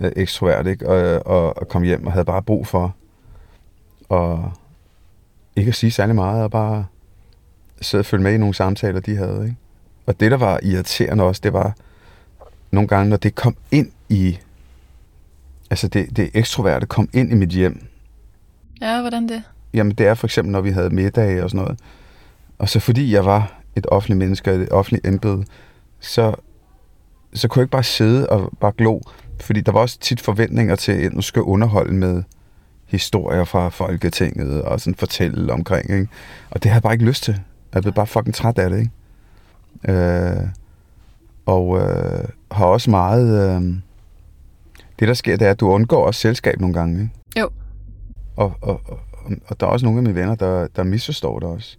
[0.00, 0.88] øh, ekstrovert, ikke?
[0.88, 2.94] Og, og, og komme hjem og havde bare brug for
[4.12, 4.38] at
[5.56, 6.86] ikke at sige særlig meget, og bare
[7.80, 9.44] sidde og følge med i nogle samtaler, de havde.
[9.44, 9.56] Ikke?
[10.06, 11.74] Og det, der var irriterende også, det var
[12.70, 14.38] nogle gange, når det kom ind i,
[15.70, 17.86] altså det, det ekstroverte kom ind i mit hjem.
[18.80, 19.42] Ja, hvordan det?
[19.74, 21.80] Jamen det er for eksempel, når vi havde middage og sådan noget.
[22.58, 25.44] Og så fordi jeg var et offentligt menneske, et offentligt embede,
[26.00, 26.34] så,
[27.34, 29.00] så kunne jeg ikke bare sidde og bare glo,
[29.40, 32.22] fordi der var også tit forventninger til, at nu skal underholde med
[32.92, 36.08] historier fra Folketinget og sådan fortælle omkring, ikke?
[36.50, 37.40] Og det havde jeg bare ikke lyst til.
[37.74, 38.90] Jeg blev bare fucking træt af det, ikke?
[39.88, 40.48] Øh,
[41.46, 43.56] og øh, har også meget...
[43.56, 43.62] Øh,
[44.98, 47.40] det, der sker, det er, at du undgår også selskab nogle gange, ikke?
[47.40, 47.50] Jo.
[48.36, 49.00] Og, og, og,
[49.46, 51.76] og der er også nogle af mine venner, der, der misforstår det også.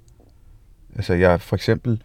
[0.95, 2.01] Altså, jeg for eksempel...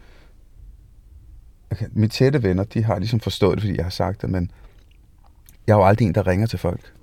[1.71, 4.51] Okay, mine tætte venner, de har ligesom forstået det, fordi jeg har sagt det, men
[5.67, 6.93] jeg er jo aldrig en, der ringer til folk.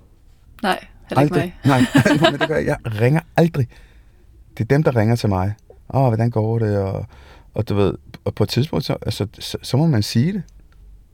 [0.63, 1.55] Nej, heller ikke aldrig.
[1.65, 1.79] mig.
[1.81, 2.65] Nej, men det gør jeg.
[2.65, 3.67] Jeg ringer aldrig.
[4.57, 5.53] Det er dem, der ringer til mig.
[5.93, 6.77] Åh, oh, hvordan går det?
[6.77, 7.05] Og,
[7.53, 7.93] og du ved,
[8.25, 10.43] og på et tidspunkt, så, altså, så, så må man sige det.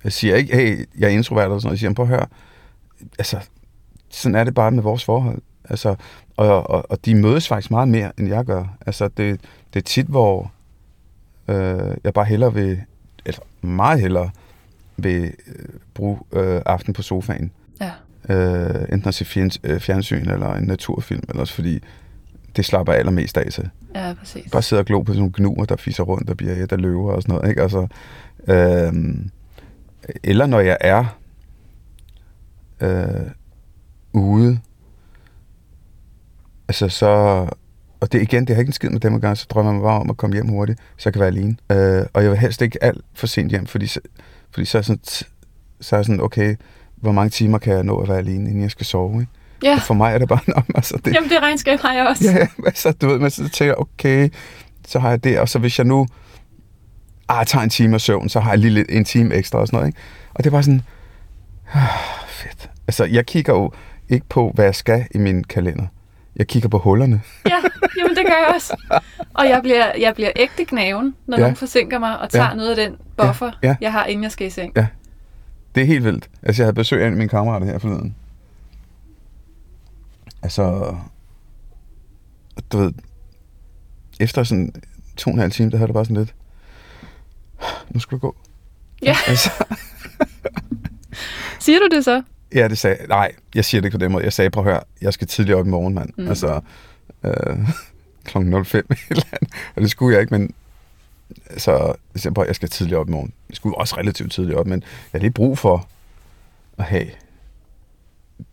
[0.03, 1.73] Jeg siger ikke, hey, jeg er introvert eller sådan noget.
[1.73, 2.25] Jeg siger, prøv at høre.
[3.19, 3.39] Altså,
[4.10, 5.41] sådan er det bare med vores forhold.
[5.69, 5.95] Altså,
[6.38, 8.77] og, og, og de mødes faktisk meget mere, end jeg gør.
[8.86, 9.41] Altså, det,
[9.73, 10.51] det er tit, hvor
[11.47, 12.82] øh, jeg bare hellere vil,
[13.25, 14.29] eller meget hellere
[14.97, 17.51] vil øh, bruge øh, aften på sofaen.
[18.29, 21.79] Øh, enten at se øh, fjernsyn eller en naturfilm, eller også fordi
[22.55, 23.69] det slapper allermest af til.
[23.95, 24.51] Ja, præcis.
[24.51, 27.12] Bare sidde og glo på sådan nogle gnuer, der fiser rundt og bliver af løver
[27.12, 27.49] og sådan noget.
[27.49, 27.62] Ikke?
[27.62, 27.88] Altså,
[28.47, 28.93] øh,
[30.23, 31.19] eller når jeg er
[32.81, 33.31] øh,
[34.13, 34.59] ude,
[36.67, 37.07] altså så,
[37.99, 39.75] og det igen, det har ikke en skid med dem at gøre, så drømmer jeg
[39.75, 41.57] mig bare om at komme hjem hurtigt, så jeg kan være alene.
[41.71, 43.88] Øh, og jeg vil helst ikke alt for sent hjem, fordi,
[44.51, 45.03] fordi så er sådan,
[45.81, 46.55] så er sådan, okay,
[47.04, 49.32] hvor mange timer kan jeg nå at være alene, inden jeg skal sove, ikke?
[49.63, 52.08] Ja, Og for mig er det bare, men altså, det, jamen det regnskab har jeg
[52.08, 52.32] også.
[52.32, 54.30] Ja, altså, du ved, man så tænker, okay,
[54.88, 56.08] så har jeg det, og så hvis jeg nu
[57.30, 59.68] ah, tager en time af søvn, så har jeg lige lidt, en time ekstra og
[59.68, 60.00] sådan noget, ikke?
[60.34, 60.82] Og det er bare sådan,
[61.74, 61.82] ah,
[62.28, 62.70] fedt.
[62.88, 63.72] Altså, jeg kigger jo
[64.10, 65.86] ikke på, hvad jeg skal i min kalender.
[66.36, 67.22] Jeg kigger på hullerne.
[67.50, 67.56] Ja,
[67.98, 68.78] jamen det gør jeg også.
[69.34, 71.42] Og jeg bliver, jeg bliver ægte knaven, når Ja.
[71.42, 72.56] nogen forsinker mig og tager ja.
[72.56, 73.68] noget af den buffer, Ja.
[73.68, 73.76] ja.
[73.82, 74.72] jeg har, inden jeg skal i seng.
[74.76, 74.86] Ja.
[75.75, 76.29] Det er helt vildt.
[76.43, 78.15] Altså, jeg havde besøg af en af mine kammerater her forleden.
[80.41, 80.95] Altså,
[82.71, 82.93] du ved,
[84.19, 84.73] efter sådan
[85.17, 86.36] to og en halv time, der havde det bare sådan lidt,
[87.89, 88.36] nu skal du gå.
[89.01, 89.15] Ja.
[89.27, 89.51] Altså,
[91.59, 92.23] Siger du det så?
[92.55, 94.23] Ja, det sagde Nej, jeg siger det ikke på den måde.
[94.23, 96.09] Jeg sagde, prøv at høre, jeg skal tidligere op i morgen, mand.
[96.17, 96.23] Mm.
[96.23, 96.29] Mm.
[96.29, 96.62] Altså,
[97.23, 97.57] øh,
[98.25, 98.38] kl.
[98.63, 99.53] 05 eller andet.
[99.75, 100.53] Og det skulle jeg ikke, men
[101.50, 101.93] altså,
[102.26, 103.34] jeg jeg skal tidligere op i morgen.
[103.50, 105.88] Jeg skulle også relativt tidligt op, men jeg har lige brug for
[106.78, 107.06] at have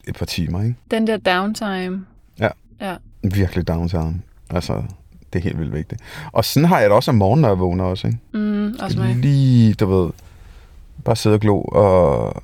[0.09, 0.75] et par timer, ikke?
[0.91, 2.07] Den der downtime.
[2.39, 2.49] Ja.
[2.81, 2.97] Ja.
[3.23, 4.23] Virkelig downtime.
[4.51, 4.83] Altså,
[5.33, 6.01] det er helt vildt vigtigt.
[6.33, 8.19] Og sådan har jeg det også om morgenen, når jeg vågner også, ikke?
[8.33, 9.17] Mm, også mig.
[9.17, 10.11] Lige, du ved,
[11.05, 12.43] bare sidde og glo og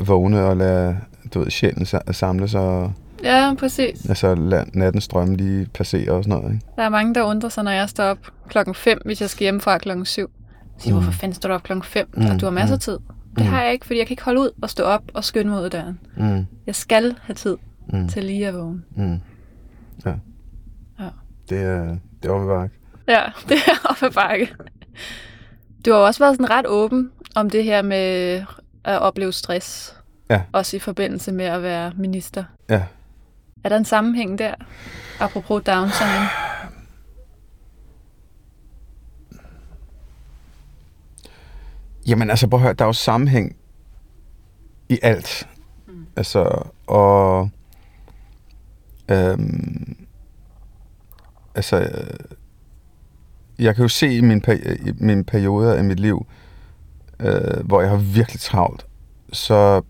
[0.00, 0.98] vågne og lade,
[1.34, 2.92] du ved, sjælen sa- samle sig og
[3.24, 4.08] Ja, præcis.
[4.08, 6.66] Altså lad nattens drømme lige passere og sådan noget, ikke?
[6.76, 9.44] Der er mange, der undrer sig, når jeg står op klokken 5, hvis jeg skal
[9.44, 10.30] hjem fra klokken 7.
[10.78, 11.00] Siger, Mm.
[11.00, 12.08] hvorfor fanden står du op klokken 5?
[12.14, 12.30] Mm, Mm.
[12.30, 12.80] Og du har masser af mm.
[12.80, 12.98] tid.
[13.36, 13.52] Det Mm.
[13.52, 15.58] har jeg ikke, fordi jeg kan ikke holde ud og stå op og skynde mig
[15.58, 15.98] ud af døren.
[16.16, 17.56] Mm, Jeg skal have tid
[17.92, 18.82] mm, til lige at vågne.
[18.96, 19.18] mm.
[20.06, 20.10] Ja.
[21.00, 21.08] Ja.
[21.48, 22.74] Det er, det er oppe bakke.
[23.08, 24.48] Ja, det er op ad bakke.
[25.86, 28.42] Du har også været sådan ret åben om det her med
[28.84, 29.96] at opleve stress.
[30.30, 30.40] Ja.
[30.52, 32.44] Også i forbindelse med at være minister.
[32.70, 32.82] Ja.
[33.64, 34.54] Er der en sammenhæng der?
[35.20, 36.28] Apropos downtime.
[42.06, 43.56] Jamen altså, prøv at høre, der er jo sammenhæng
[44.88, 45.48] i alt.
[45.86, 46.06] Mm.
[46.16, 47.50] Altså, og...
[49.10, 49.96] Øhm,
[51.54, 51.90] altså,
[53.58, 56.26] jeg kan jo se i mine, peri- i mine perioder af mit liv,
[57.20, 58.86] øh, hvor jeg har virkelig travlt,
[59.32, 59.82] så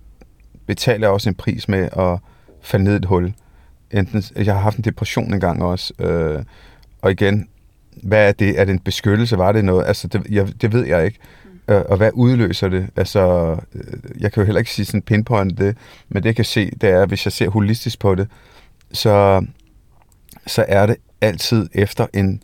[0.66, 2.18] betaler jeg også en pris med at
[2.62, 3.34] falde ned i et hul.
[3.90, 6.42] Enten, jeg har haft en depression engang også, øh,
[7.02, 7.48] og igen,
[8.02, 8.60] hvad er det?
[8.60, 9.38] Er det en beskyttelse?
[9.38, 9.86] Var det noget?
[9.86, 11.18] Altså, det, jeg, det ved jeg ikke.
[11.68, 12.86] Øh, og hvad udløser det?
[12.96, 13.82] Altså, øh,
[14.20, 15.76] jeg kan jo heller ikke sige sådan pinpoint det,
[16.08, 18.28] men det jeg kan se, det er, hvis jeg ser holistisk på det,
[18.92, 19.46] så,
[20.46, 22.42] så er det altid efter en,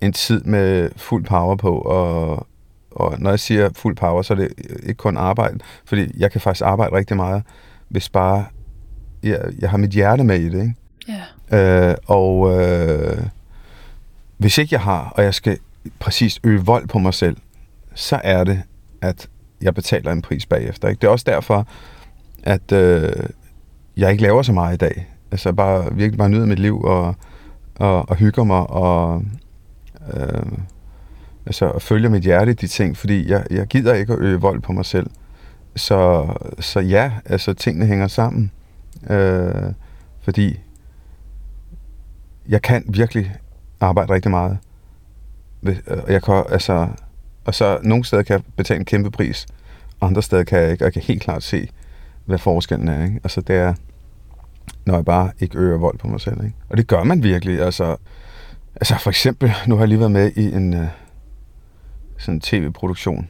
[0.00, 2.46] en tid med fuld power på, og,
[2.90, 4.52] og når jeg siger fuld power, så er det
[4.82, 7.42] ikke kun arbejde, fordi jeg kan faktisk arbejde rigtig meget,
[7.88, 8.44] hvis bare
[9.22, 10.74] jeg, jeg har mit hjerte med i det, ikke?
[11.08, 11.90] Ja.
[11.90, 13.26] Øh, og øh,
[14.36, 15.58] hvis ikke jeg har, og jeg skal
[15.98, 17.36] præcis øve vold på mig selv,
[17.94, 18.62] så er det,
[19.00, 19.28] at
[19.62, 20.88] jeg betaler en pris bagefter.
[20.88, 21.00] Ikke?
[21.00, 21.66] Det er også derfor,
[22.42, 23.12] at øh,
[23.96, 25.06] jeg ikke laver så meget i dag.
[25.30, 27.14] Altså jeg bare virkelig bare nyder mit liv og,
[27.74, 29.22] og, og hygger mig og
[30.14, 30.52] øh,
[31.46, 34.60] altså, følger mit hjerte i de ting, fordi jeg, jeg gider ikke at øve vold
[34.60, 35.10] på mig selv.
[35.76, 36.26] Så,
[36.60, 38.50] så ja, altså tingene hænger sammen.
[39.10, 39.72] Øh,
[40.20, 40.60] fordi
[42.48, 43.34] jeg kan virkelig
[43.80, 44.58] arbejde rigtig meget.
[45.62, 45.76] Øh,
[46.08, 46.88] jeg kan, altså,
[47.44, 49.46] og så nogle steder kan jeg betale en kæmpe pris,
[50.00, 51.68] og andre steder kan jeg ikke, og jeg kan helt klart se,
[52.24, 53.04] hvad forskellen er.
[53.04, 53.20] Ikke?
[53.24, 53.74] Altså det er,
[54.86, 56.44] når jeg bare ikke øger vold på mig selv.
[56.44, 56.56] Ikke?
[56.68, 57.60] Og det gør man virkelig.
[57.60, 57.96] Altså,
[58.74, 60.86] altså for eksempel, nu har jeg lige været med i en uh,
[62.18, 63.28] sådan tv-produktion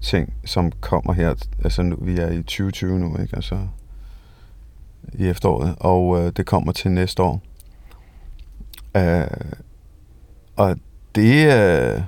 [0.00, 3.36] ting, som kommer her, altså nu, vi er i 2020 nu, ikke?
[3.36, 3.58] Altså
[5.12, 7.42] i efteråret, og øh, det kommer til næste år.
[8.94, 9.50] Uh,
[10.56, 10.76] og
[11.14, 12.02] det, uh,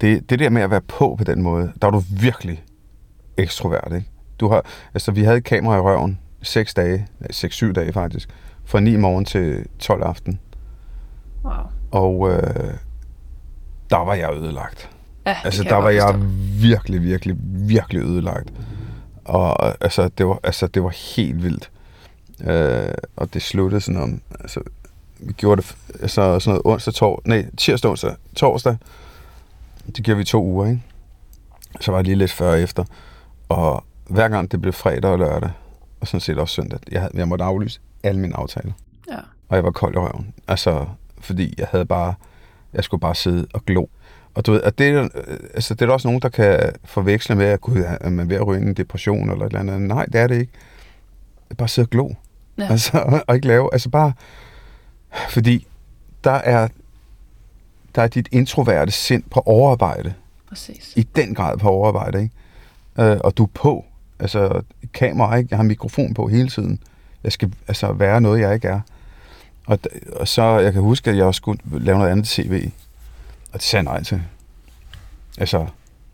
[0.00, 2.64] det, det der med at være på på den måde, der er du virkelig
[3.36, 4.08] ekstrovert, ikke?
[4.40, 7.92] Du har, altså, vi havde et kamera i røven seks dage, nej, seks, syv dage
[7.92, 8.28] faktisk,
[8.64, 10.40] fra 9 morgen til 12 aften.
[11.44, 11.52] Wow.
[11.90, 12.74] Og øh,
[13.90, 14.90] der var jeg ødelagt.
[15.26, 16.14] Ja, Altså, der var godt jeg
[16.60, 17.36] virkelig, virkelig,
[17.68, 18.52] virkelig ødelagt.
[19.24, 21.70] Og øh, altså, det var, altså, det var helt vildt.
[22.44, 24.60] Øh, og det sluttede sådan om, altså,
[25.36, 28.76] gjorde det, altså, sådan noget onsdag, tor, nej, tirsdag, onsdag, torsdag.
[29.86, 30.82] Det gjorde vi to uger, ikke?
[31.80, 32.84] Så var det lige lidt før og efter.
[33.48, 35.50] Og hver gang det blev fredag og lørdag,
[36.00, 38.72] og sådan set også søndag, jeg, havde, jeg måtte aflyse alle mine aftaler.
[39.10, 39.18] Ja.
[39.48, 40.34] Og jeg var kold i røven.
[40.48, 40.86] Altså,
[41.20, 42.14] fordi jeg havde bare,
[42.72, 43.86] jeg skulle bare sidde og glo.
[44.34, 45.10] Og du ved, at det,
[45.54, 48.36] altså, det er der også nogen, der kan forveksle med, at gud, er man ved
[48.36, 49.80] at ryge ind i en depression eller et eller andet.
[49.80, 50.52] Nej, det er det ikke.
[51.58, 52.10] Bare sidde og glo.
[52.58, 52.66] Ja.
[52.70, 54.12] Altså, og ikke lave, altså bare,
[55.30, 55.66] fordi
[56.24, 56.68] der er,
[57.94, 60.14] der er dit introverte sind på overarbejde.
[60.48, 60.92] Præcis.
[60.96, 62.34] I den grad på overarbejde, ikke?
[62.98, 63.84] Øh, og du er på.
[64.18, 64.62] Altså,
[64.94, 65.48] kamera, ikke?
[65.50, 66.82] Jeg har mikrofon på hele tiden.
[67.24, 68.80] Jeg skal altså være noget, jeg ikke er.
[69.66, 69.78] Og,
[70.16, 72.70] og så, jeg kan huske, at jeg også skulle lave noget andet tv.
[73.52, 74.22] Og det sagde nej til.
[75.38, 75.66] Altså,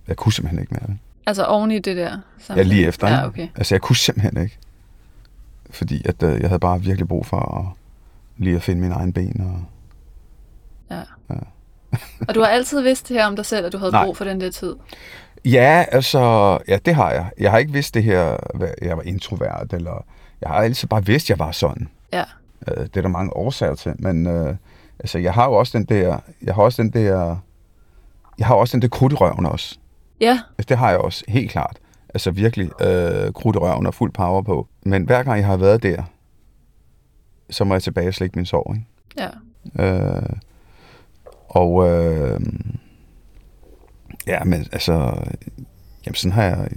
[0.08, 0.96] jeg kunne simpelthen ikke mere.
[1.26, 2.10] Altså oven i det der?
[2.10, 2.66] Ja, samtidig?
[2.66, 3.08] lige efter.
[3.08, 3.26] Ja, ikke?
[3.26, 3.48] okay.
[3.56, 4.58] Altså, jeg kunne simpelthen ikke.
[5.70, 7.81] Fordi at, øh, jeg havde bare virkelig brug for at
[8.36, 9.40] lige at finde mine egne ben.
[9.40, 9.64] Og,
[10.90, 11.02] Ja.
[11.30, 11.40] Ja.
[12.28, 14.04] og du har altid vidst det her om dig selv, at du havde Nej.
[14.04, 14.76] brug for den der tid?
[15.44, 17.30] Ja, altså, ja, det har jeg.
[17.38, 20.04] Jeg har ikke vidst det her, hvad jeg var introvert, eller
[20.40, 21.88] jeg har altid bare vidst, at jeg var sådan.
[22.12, 22.24] Ja.
[22.68, 24.56] Øh, det er der mange årsager til, men øh,
[24.98, 27.36] altså, jeg har jo også den der, jeg har også den der,
[28.38, 29.78] jeg har også den der krudt i røven også.
[30.20, 31.76] Ja, Altså, det har jeg også, helt klart.
[32.14, 34.68] Altså virkelig øh, krudt i røven og fuld power på.
[34.82, 36.02] Men hver gang jeg har været der,
[37.52, 38.86] så må jeg tilbage og min sorg, ikke?
[39.18, 39.28] ja.
[39.78, 40.36] Øh,
[41.48, 42.40] og øh,
[44.26, 44.92] ja, men altså,
[46.06, 46.68] jamen sådan har jeg,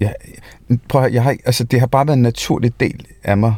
[0.00, 0.14] jeg,
[0.70, 3.54] jeg prøv at, jeg har, altså det har bare været en naturlig del af mig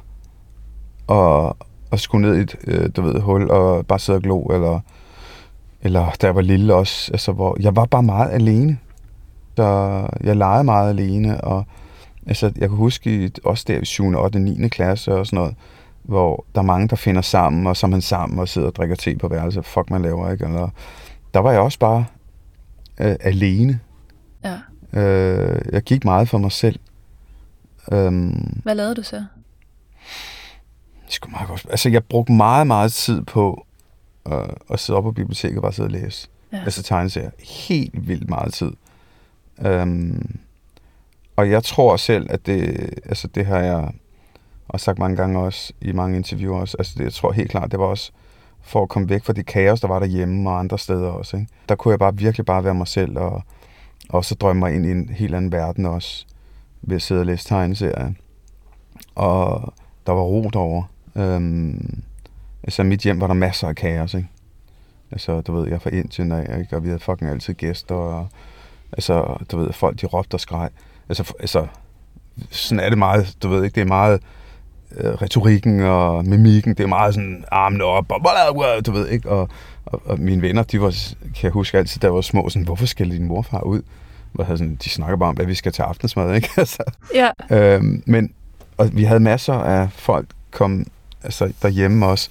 [1.09, 1.53] at,
[1.93, 4.81] at skulle ned i et, øh, du ved, hul og bare sidde og glo, eller,
[5.83, 8.79] eller da jeg var lille også, altså hvor jeg var bare meget alene.
[9.57, 9.65] Så
[10.25, 11.65] jeg legede meget alene, og
[12.27, 14.05] altså, jeg kan huske også der i 7.
[14.17, 14.39] 8.
[14.39, 14.69] 9.
[14.69, 15.55] klasse og sådan noget,
[16.03, 18.75] hvor der er mange, der finder sammen, og så er man sammen og sidder og
[18.75, 19.67] drikker te på værelset.
[19.67, 20.45] Fuck, man laver ikke.
[20.45, 20.69] Eller,
[21.35, 22.05] der var jeg også bare
[23.01, 23.81] øh, alene.
[24.45, 24.59] ja.
[25.01, 26.79] Øh, jeg gik meget for mig selv.
[27.93, 29.17] Øhm, Hvad lavede du så?
[31.07, 31.67] det skulle meget godt.
[31.71, 33.67] Altså, jeg brugte meget, meget tid på
[34.29, 36.29] øh, at sidde op på biblioteket og bare sidde og læse.
[36.53, 36.59] Ja.
[36.65, 37.31] Altså tegneserier.
[37.69, 38.73] Helt vildt meget tid.
[39.61, 40.39] Øhm,
[41.37, 43.93] og jeg tror selv, at det, altså det har jeg
[44.69, 47.71] også sagt mange gange også, i mange interviewer også, altså det, jeg tror helt klart,
[47.71, 48.13] det var også
[48.63, 51.37] for at komme væk fra det kaos, der var derhjemme og andre steder også.
[51.37, 51.49] Ikke?
[51.69, 53.43] Der kunne jeg bare virkelig bare være mig selv, og,
[54.09, 56.27] og så drømme mig ind i en helt anden verden også,
[56.83, 58.13] ved at sidde og læse tegneserier.
[59.15, 59.75] Og
[60.07, 60.85] der var ro derovre.
[61.17, 62.03] Øhm,
[62.63, 64.29] altså mit hjem var der masser af kaos, ikke?
[65.11, 66.77] Altså, du ved, jeg er fra Indien, og, ikke?
[66.77, 68.29] og vi havde fucking altid gæster, og
[68.93, 70.71] altså, du ved, folk de råbte og skreg.
[71.09, 71.67] Altså, altså,
[72.51, 74.21] sådan er det meget, du ved ikke, det er meget
[74.97, 79.49] øh, retorikken og mimikken, det er meget sådan armene op, og du ved ikke, og,
[79.87, 80.91] og, og mine venner, de var,
[81.23, 83.83] kan jeg huske altid, der var små, sådan, hvorfor skal din morfar ud?
[84.33, 86.49] Hvor sådan, de snakker bare om, hvad vi skal til aftensmad, ikke?
[86.57, 86.83] altså,
[87.15, 88.33] Ja, Øhm, men
[88.77, 90.87] og vi havde masser af folk kom
[91.23, 92.31] altså derhjemme også.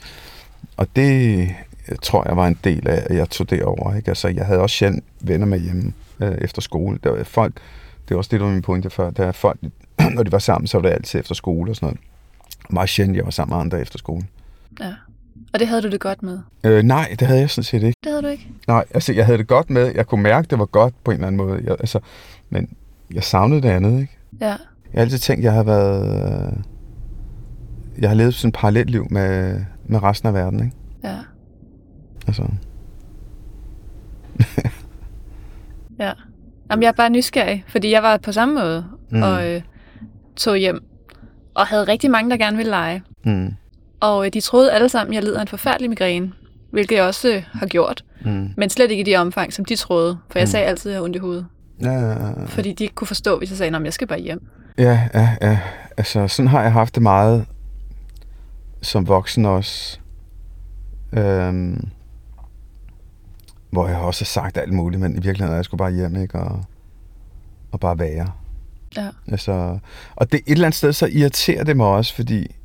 [0.78, 1.50] Og det
[1.88, 3.96] jeg tror jeg var en del af, at jeg tog det over.
[3.96, 4.10] Ikke?
[4.10, 7.00] Altså, jeg havde også sjældent venner med hjemme øh, efter skole.
[7.04, 7.54] Der var folk,
[8.08, 9.10] det var også det, der var min pointe før.
[9.10, 9.60] Der er folk,
[10.16, 12.00] når de var sammen, så var det altid efter skole og sådan noget.
[12.70, 14.24] Meget sjældent, jeg var sammen med andre efter skole.
[14.80, 14.94] Ja.
[15.54, 16.40] Og det havde du det godt med?
[16.64, 17.98] Øh, nej, det havde jeg sådan set ikke.
[18.04, 18.48] Det havde du ikke?
[18.68, 19.92] Nej, altså jeg havde det godt med.
[19.96, 21.62] Jeg kunne mærke, det var godt på en eller anden måde.
[21.64, 22.00] Jeg, altså,
[22.50, 22.70] men
[23.14, 24.18] jeg savnede det andet, ikke?
[24.42, 24.46] Ja.
[24.48, 24.58] Jeg
[24.94, 26.06] har altid tænkt, jeg har været...
[26.48, 26.54] Øh,
[28.02, 30.76] jeg har levet sådan et parallelt liv med, med resten af verden, ikke?
[31.04, 31.18] Ja.
[32.28, 32.44] Altså,
[36.00, 36.12] Ja.
[36.72, 39.22] Jamen, jeg er bare nysgerrig, fordi jeg var på samme måde Mm.
[39.24, 39.62] og øh,
[40.36, 40.84] tog hjem
[41.56, 43.04] og havde rigtig mange, der gerne ville lege.
[43.26, 43.54] mm,
[44.00, 46.32] Og øh, de troede alle sammen, at jeg lider af en forfærdelig migræne,
[46.72, 48.04] hvilket jeg også øh, har gjort.
[48.26, 48.50] mm.
[48.58, 50.52] Men slet ikke i det omfang, som de troede, for jeg Mm.
[50.52, 51.46] sagde altid, at jeg havde ondt i hovedet.
[51.82, 52.46] Ja, ja, ja.
[52.46, 54.48] Fordi de ikke kunne forstå, hvis jeg sagde, at jeg skal bare hjem.
[54.78, 55.60] Ja, ja, ja.
[55.98, 57.46] Altså, sådan har jeg haft det meget
[58.82, 60.00] som voksen også.
[61.14, 61.90] Øhm,
[63.72, 66.16] hvor jeg også har sagt alt muligt, men i virkeligheden er jeg skulle bare hjem,
[66.22, 66.40] ikke?
[66.40, 66.64] Og,
[67.72, 68.32] og bare være.
[68.96, 69.10] Ja.
[69.28, 69.80] Altså,
[70.16, 72.56] og det et eller andet sted, så irriterer det mig også, fordi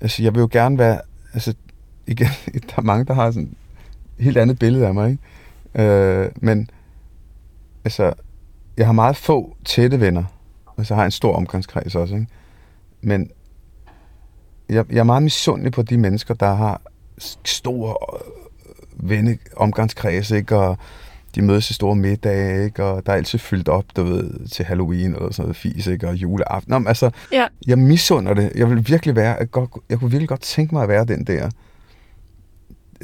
[0.00, 1.00] altså, jeg vil jo gerne være,
[1.34, 1.54] altså,
[2.06, 2.28] igen,
[2.68, 3.56] der er mange, der har sådan
[4.18, 5.82] et helt andet billede af mig, ikke?
[5.84, 6.70] Øh, men,
[7.84, 8.12] altså,
[8.76, 10.24] jeg har meget få tætte venner,
[10.66, 12.26] og så har jeg en stor omgangskreds også, ikke?
[13.00, 13.30] Men
[14.68, 16.80] jeg, jeg er meget misundelig på de mennesker, der har
[17.44, 17.96] store
[18.96, 20.56] venne omgangskreds, ikke?
[20.56, 20.78] Og
[21.34, 22.84] de mødes til store middage, ikke?
[22.84, 26.08] Og der er altid fyldt op, du ved, til Halloween eller sådan noget fis, ikke?
[26.08, 26.70] Og juleaften.
[26.70, 27.46] Nå, men altså, Ja.
[27.66, 28.52] jeg misunder det.
[28.54, 31.24] Jeg vil virkelig være, jeg, godt, jeg kunne virkelig godt tænke mig at være den
[31.24, 31.50] der,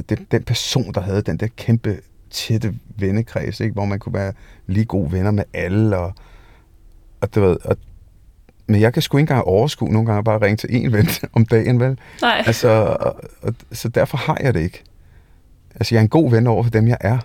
[0.08, 1.96] den, den person, der havde den der kæmpe
[2.30, 3.72] tætte vennekreds, ikke?
[3.72, 4.32] hvor man kunne være
[4.66, 6.12] lige gode venner med alle, og,
[7.20, 7.76] og du ved, og,
[8.66, 11.08] men jeg kan sgu ikke engang overskue nogle gange bare at ringe til en ven
[11.32, 11.98] om dagen, vel?
[12.22, 12.42] Nej.
[12.46, 12.68] Altså,
[13.00, 14.84] og, og, så derfor har jeg det ikke.
[15.80, 17.18] Altså, jeg er en god ven over for dem, jeg er.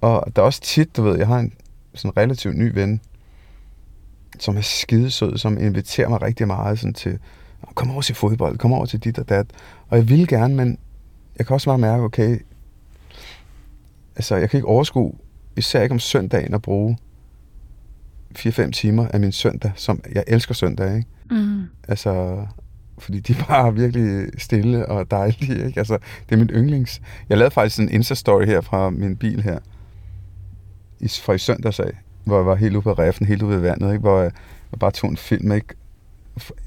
[0.00, 1.52] Og der er også tit, du ved, jeg har en
[1.94, 3.00] sådan relativt ny ven,
[4.38, 7.18] som er skidesød, som inviterer mig rigtig meget sådan til,
[7.74, 9.46] kom over til fodbold, kom over til dit og dat.
[9.88, 10.78] Og jeg vil gerne, men
[11.38, 12.38] jeg kan også bare mærke, okay,
[14.16, 15.12] altså jeg kan ikke overskue,
[15.56, 16.98] især ikke om søndagen at bruge
[18.38, 21.08] 4-5 timer af min søndag, som jeg elsker søndag, ikke?
[21.30, 21.62] Mm.
[21.88, 22.46] Altså,
[23.00, 25.78] fordi de er bare virkelig stille og dejlige, ikke?
[25.80, 27.00] Altså, det er min yndlings.
[27.28, 29.58] Jeg lavede faktisk en Insta-story her fra min bil her,
[31.00, 31.90] i, fra i søndags af,
[32.24, 34.00] hvor jeg var helt ude på reffen, helt ude ved vandet, ikke?
[34.00, 34.30] Hvor jeg,
[34.72, 35.74] jeg bare tog en film, ikke?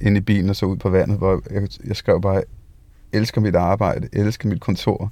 [0.02, 2.44] Ind i bilen og så ud på vandet, hvor jeg, jeg skrev bare,
[3.14, 5.12] elsker mit arbejde, elsker mit kontor,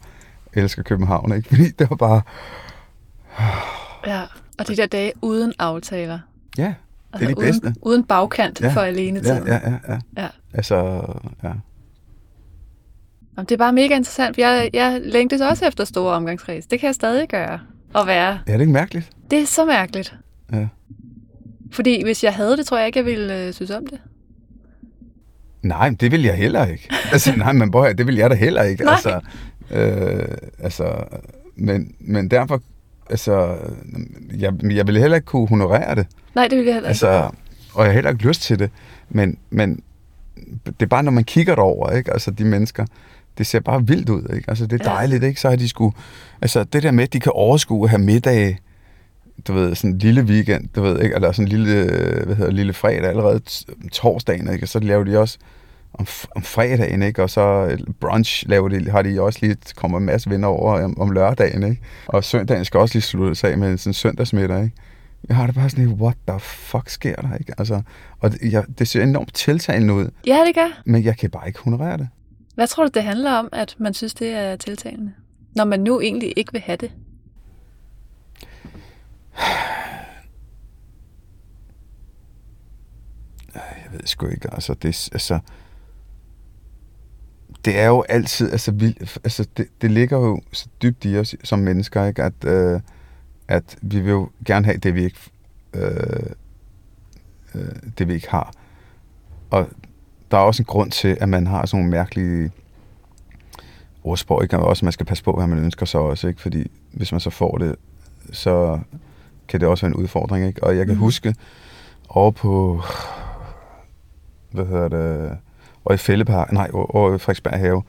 [0.53, 1.49] elsker København, ikke?
[1.55, 2.21] Fordi det var bare,
[4.08, 4.21] Ja.
[4.60, 6.19] Og de der dage uden aftaler.
[6.58, 6.73] ja,
[7.13, 7.74] Altså de uden, bedste.
[7.82, 8.72] uden bagkant Ja.
[8.74, 10.00] for alene ja, ja, ja, ja.
[10.17, 10.28] Ja.
[10.54, 10.76] Altså,
[11.43, 11.52] ja.
[13.38, 16.65] Jamen, det er bare mega interessant, for jeg, jeg længtes også efter store omgangskreds.
[16.65, 17.60] Det kan jeg stadig gøre.
[17.95, 18.32] At være.
[18.32, 19.10] Ja, det er ikke mærkeligt.
[19.32, 20.15] Det er så mærkeligt.
[20.54, 20.67] Ja.
[21.72, 24.00] Fordi hvis jeg havde det, tror jeg ikke, jeg ville øh, synes om det.
[25.62, 26.89] Nej, det vil jeg heller ikke.
[27.12, 28.84] Altså, nej, men boy, det vil jeg da heller ikke.
[28.84, 28.93] Nej.
[28.93, 29.19] Altså,
[29.72, 31.04] øh, altså,
[31.56, 32.62] men, men derfor,
[33.10, 33.58] altså,
[34.38, 36.08] jeg, jeg ville heller ikke kunne honorere det.
[36.36, 37.06] Nej, det ville jeg heller ikke.
[37.08, 37.30] Altså,
[37.74, 38.69] og jeg har heller ikke lyst til det.
[39.10, 39.82] Men, men
[40.65, 42.13] det er bare, når man kigger derover, ikke?
[42.13, 42.86] Altså, de mennesker,
[43.38, 44.50] det ser bare vildt ud, ikke?
[44.50, 45.41] Altså, det er dejligt, ikke?
[45.41, 45.93] Så har de sgu...
[46.41, 48.58] Altså, det der med, at de kan overskue at have middag,
[49.48, 51.15] du ved, sådan en lille weekend, du ved, ikke?
[51.15, 51.84] Eller sådan en lille,
[52.26, 53.41] hvad hedder, lille fredag, allerede
[53.91, 54.63] torsdagen, ikke?
[54.63, 55.38] Og så laver de også
[55.93, 57.23] om, om fredagen, ikke?
[57.23, 61.02] Og så brunch laver de, har de også lige, kommer en masse venner over om,
[61.02, 61.82] om lørdagen, ikke?
[62.08, 64.75] Og søndagen skal også lige sluttes af med sådan en søndagsmiddag, ikke?
[65.28, 67.54] Jeg har det bare sådan lidt, what the fuck sker der, ikke?
[67.58, 67.82] Altså,
[68.19, 70.82] og det, jeg, det ser enormt tiltalende ud, Ja, det gør.
[70.86, 72.10] men jeg kan bare ikke honorere det.
[72.56, 75.12] Hvad tror du, det handler om, at man synes, det er tiltalende?
[75.56, 76.91] Når man nu egentlig ikke vil have det.
[83.56, 85.40] Jeg ved sgu ikke, altså det, altså,
[87.65, 91.35] det er jo altid, altså, vildt, altså det, det ligger jo så dybt i os
[91.43, 92.23] som mennesker, ikke?
[92.23, 92.79] At, øh,
[93.47, 95.17] at vi vil jo gerne have det, vi ikke,
[95.73, 96.29] øh,
[97.55, 97.62] øh,
[97.97, 98.53] det, vi ikke har.
[99.49, 99.67] Og
[100.31, 102.51] der er også en grund til, at man har sådan nogle mærkelige
[104.03, 104.60] ordsprog, ikke?
[104.60, 106.41] Og også, man skal passe på, hvad man ønsker sig også, ikke?
[106.41, 107.75] Fordi hvis man så får det,
[108.31, 108.79] så
[109.47, 110.63] kan det også være en udfordring, ikke?
[110.63, 111.03] Og jeg kan Mhm.
[111.03, 111.35] huske
[112.10, 112.81] over på
[114.51, 115.37] hvad hedder det,
[115.86, 117.84] og i Fællepar, nej, og, og Frederiksberg have.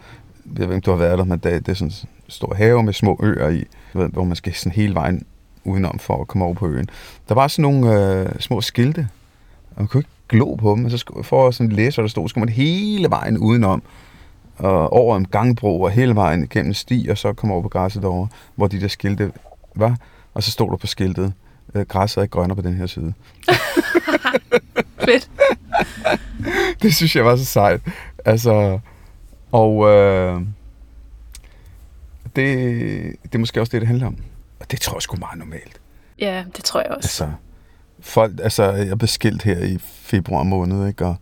[0.47, 2.55] Jeg ved ikke, om du har været der, men det, det er sådan en stor
[2.55, 5.26] have med små øer i, du ved, hvor man skal sådan hele vejen
[5.64, 6.88] udenom for at komme over på øen.
[7.28, 9.09] Der var sådan nogle øh, små skilte,
[9.70, 12.03] Og man kunne ikke glo på dem, og så skulle, for at sådan læse, hvad
[12.03, 13.82] der stod, skulle man hele vejen udenom,
[14.59, 18.03] og over en gangbro, og hele vejen gennem sti, og så komme over på græsset
[18.03, 19.32] derovre, hvor de der skilte
[19.74, 19.97] var,
[20.34, 21.32] og så stod der på skiltet,
[21.74, 23.14] øh, græsset er ikke grønnere på den her side.
[25.04, 25.30] Fedt.
[26.82, 27.80] det synes jeg var så sejt.
[28.24, 28.80] Altså,
[29.52, 30.42] og øh,
[32.36, 34.16] det, det er måske også det, det handler om.
[34.60, 35.80] Og det tror jeg sgu meget normalt.
[36.18, 37.24] Ja, det tror jeg også.
[37.24, 37.36] Altså,
[38.00, 41.06] folk, altså, jeg blev skilt her i februar måned, ikke?
[41.06, 41.16] Og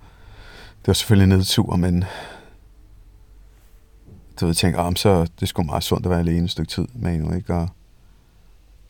[0.80, 2.04] det var selvfølgelig nedtur, men
[4.40, 6.86] du ved, tænkte, oh, så det sgu meget sundt at være alene et stykke tid
[6.94, 7.54] med en, ikke?
[7.54, 7.68] Og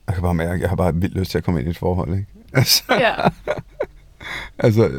[0.09, 1.78] jeg kan bare mærke, jeg har bare vildt lyst til at komme ind i et
[1.78, 2.26] forhold, ikke?
[2.54, 3.14] Altså, Ja.
[4.66, 4.90] altså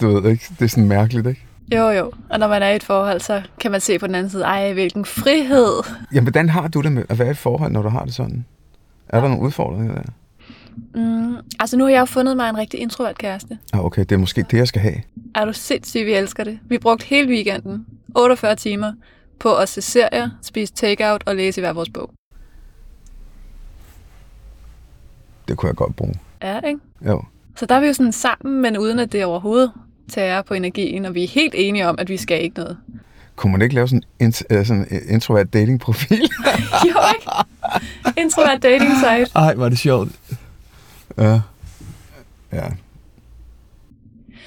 [0.00, 1.44] du ved ikke, det er sådan mærkeligt, ikke?
[1.74, 2.12] Jo, jo.
[2.30, 4.42] Og når man er i et forhold, så kan man se på den anden side,
[4.44, 5.82] ej, hvilken frihed.
[6.14, 8.14] Jamen, hvordan har du det med at være i et forhold, når du har det
[8.14, 8.44] sådan?
[9.08, 10.02] Er der nogle udfordringer der?
[10.94, 13.58] Mm, altså nu har jeg jo fundet mig en rigtig introvert kæreste.
[13.72, 14.96] Ah, okay, det er måske det, jeg skal have.
[15.34, 16.58] Er du sindssyg, vi elsker det.
[16.68, 18.92] Vi brugte hele weekenden, 48 timer,
[19.40, 22.10] på at se serier, spise takeout og læse i hver vores bog.
[25.48, 26.14] Det kunne jeg godt bruge.
[26.42, 26.80] Ja, ikke?
[27.06, 27.22] Jo.
[27.56, 29.72] Så der er vi jo sådan sammen, men uden at det overhovedet
[30.08, 32.78] tager på energien, og vi er helt enige om, at vi skal ikke noget.
[33.36, 36.20] Kunne man ikke lave sådan en int- øh, sådan en introvert dating-profil?
[36.88, 37.30] jo, ikke?
[38.20, 39.30] Introvert dating site.
[39.34, 40.12] Ej, var det sjovt.
[41.18, 41.40] Ja.
[42.52, 42.66] Ja.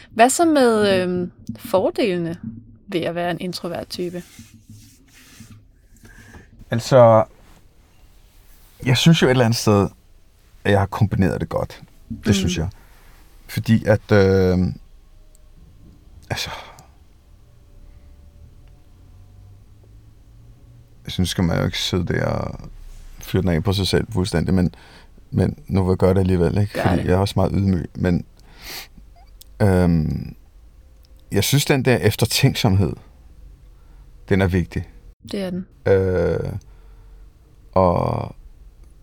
[0.09, 2.35] Hvad så med øhm, fordelene
[2.87, 4.23] ved at være en introvert type?
[6.71, 7.23] Altså,
[8.85, 9.87] jeg synes jo et eller andet sted,
[10.63, 11.81] at jeg har kombineret det godt.
[12.09, 12.33] Det mm.
[12.33, 12.69] synes jeg.
[13.47, 14.57] Fordi at, øh,
[16.29, 16.49] altså,
[21.05, 22.59] jeg synes, skal man jo ikke sidde der og
[23.19, 24.75] fyre den af på sig selv fuldstændig, men,
[25.31, 26.73] men nu vil jeg gøre det alligevel, ikke?
[26.73, 27.05] Gør Fordi det.
[27.05, 28.25] jeg er også meget ydmyg, men
[29.61, 30.35] øhm,
[31.31, 32.93] jeg synes, den der eftertænksomhed,
[34.29, 34.89] den er vigtig.
[35.31, 35.65] Det er den.
[35.85, 36.53] Øh,
[37.71, 38.35] og,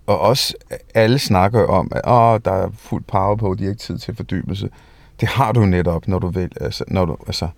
[0.09, 0.55] og også
[0.95, 4.17] alle snakker om, at Åh, der er fuld power på, de har ikke tid til
[4.17, 4.71] fordybelse.
[5.21, 7.49] Det har du netop, når du, vil, altså, når du, altså,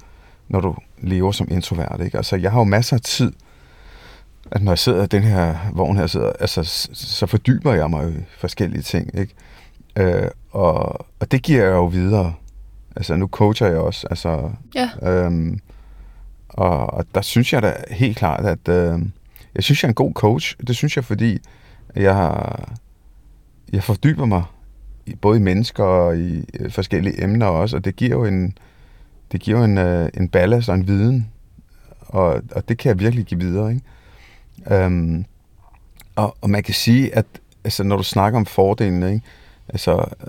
[0.48, 2.00] når du lever som introvert.
[2.04, 2.16] Ikke?
[2.16, 3.32] Altså, jeg har jo masser af tid,
[4.50, 8.10] at når jeg sidder i den her vogn her, sidder, altså, så fordyber jeg mig
[8.10, 9.18] i forskellige ting.
[9.18, 9.34] Ikke?
[9.96, 12.34] Øh, og, og det giver jeg jo videre.
[12.96, 14.06] Altså, nu coacher jeg også.
[14.10, 14.90] Altså, Ja.
[15.02, 15.60] Øhm,
[16.48, 18.98] og, og der synes jeg da helt klart, at øh,
[19.54, 20.56] jeg synes, jeg er en god coach.
[20.66, 21.38] Det synes jeg, fordi
[21.96, 22.74] jeg, har-
[23.72, 24.42] jeg fordyber mig
[25.06, 28.58] i, både i mennesker og i øh, forskellige emner også, og det giver jo en,
[29.32, 31.28] det giver jo en, øh, en ballast og en viden,
[32.00, 33.70] og, og det kan jeg virkelig give videre.
[33.72, 34.84] Ikke?
[34.84, 35.24] Øhm,
[36.16, 37.26] og, og man kan sige, at
[37.64, 39.26] altså, når du snakker om fordelene, ikke?
[39.68, 40.26] Altså, øh,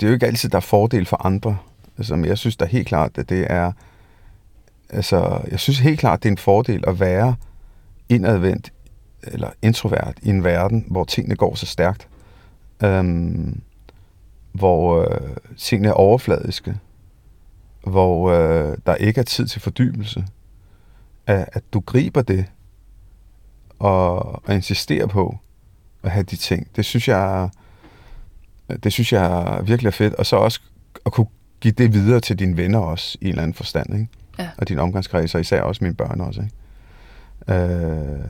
[0.00, 1.56] det er jo ikke altid, der er fordel for andre.
[1.98, 3.72] Altså, men jeg synes da helt klart, at det er
[4.90, 7.34] altså, jeg synes helt klart, det er en fordel at være
[8.08, 8.72] indadvendt
[9.22, 12.08] eller introvert i en verden, hvor tingene går så stærkt.
[12.84, 13.60] Øhm,
[14.52, 16.78] hvor øh, tingene er overfladiske.
[17.86, 20.26] Hvor øh, der ikke er tid til fordybelse.
[21.26, 22.46] At, at du griber det
[23.78, 25.38] og, og insisterer på
[26.02, 26.68] at have de ting.
[26.76, 27.50] Det synes jeg
[28.82, 30.14] det synes jeg virkelig er fedt.
[30.14, 30.60] Og så også
[31.06, 31.26] at kunne
[31.60, 34.08] give det videre til dine venner også, i en eller anden forstand, ikke?
[34.38, 34.48] Ja.
[34.58, 36.54] Og din omgangskreds, og især også mine børn også, ikke?
[37.62, 38.24] Øh,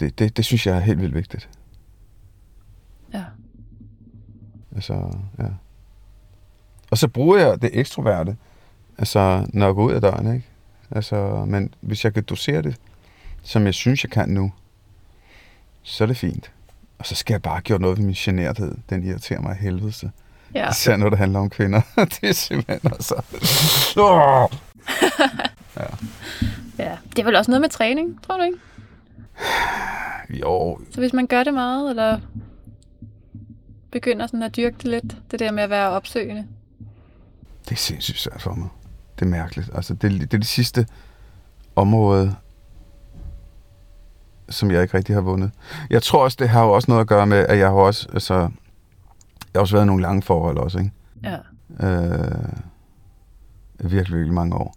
[0.00, 1.48] det, det, det synes jeg er helt vildt vigtigt.
[3.14, 3.24] Ja.
[4.74, 5.48] Altså, ja.
[6.90, 8.36] Og så bruger jeg det ekstroverte,
[8.98, 10.46] altså, når jeg går ud af døren, ikke?
[10.90, 12.76] Altså, men hvis jeg kan dosere det,
[13.42, 14.52] som jeg synes, jeg kan nu,
[15.82, 16.52] så er det fint.
[16.98, 18.74] Og så skal jeg bare have gjort noget ved min generthed.
[18.90, 20.10] Den irriterer mig af helvede.
[20.54, 20.70] Ja.
[20.72, 21.80] Især når det handler om kvinder.
[22.20, 23.14] det er simpelthen altså...
[23.96, 24.48] Åh!
[26.78, 26.96] ja.
[27.10, 28.58] Det er vel også noget med træning, tror du ikke?
[30.30, 32.20] Jo, Så hvis man gør det meget, eller
[33.90, 36.46] begynder sådan at dyrke det lidt, det der med at være opsøgende.
[37.64, 38.68] det er sindssygt svært for mig.
[39.18, 39.70] Det er mærkeligt.
[39.74, 40.86] Altså, det, det er det sidste
[41.76, 42.36] område,
[44.48, 45.50] som jeg ikke rigtig har vundet.
[45.90, 48.08] Jeg tror også, det har jo også noget at gøre med, at jeg har også,
[48.12, 48.50] altså, jeg
[49.54, 50.90] har også været i nogle lange forhold også, ikke?
[51.22, 51.36] Ja.
[51.80, 52.48] øh,
[53.78, 54.74] virkelig, virkelig mange år.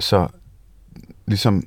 [0.00, 0.28] Så
[1.26, 1.62] ligesom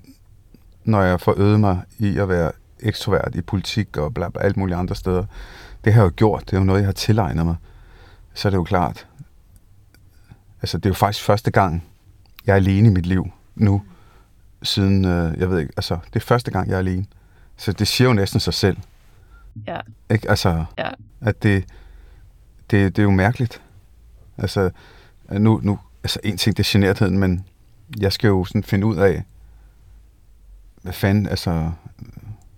[0.84, 4.58] når jeg får øvet mig i at være ekstrovert i politik og bla, bla, alt
[4.58, 5.26] muligt andre steder,
[5.84, 7.56] det har jeg jo gjort, det er jo noget, jeg har tilegnet mig,
[8.34, 9.08] så er det jo klart,
[10.62, 11.84] altså det er jo faktisk første gang,
[12.46, 13.82] jeg er alene i mit liv nu,
[14.64, 17.06] siden, øh, jeg ved ikke, altså det er første gang, jeg er alene.
[17.58, 18.78] Så det siger jo næsten sig selv,
[19.68, 19.80] Ja.
[20.12, 20.30] ikke?
[20.30, 20.90] Altså, Ja.
[21.22, 21.66] at det,
[22.72, 23.62] det, det er jo mærkeligt.
[24.38, 24.70] Altså,
[25.32, 27.46] nu, nu, altså en ting, det er genertheden, men
[28.00, 29.24] jeg skal jo sådan finde ud af,
[30.86, 31.72] fanden, altså,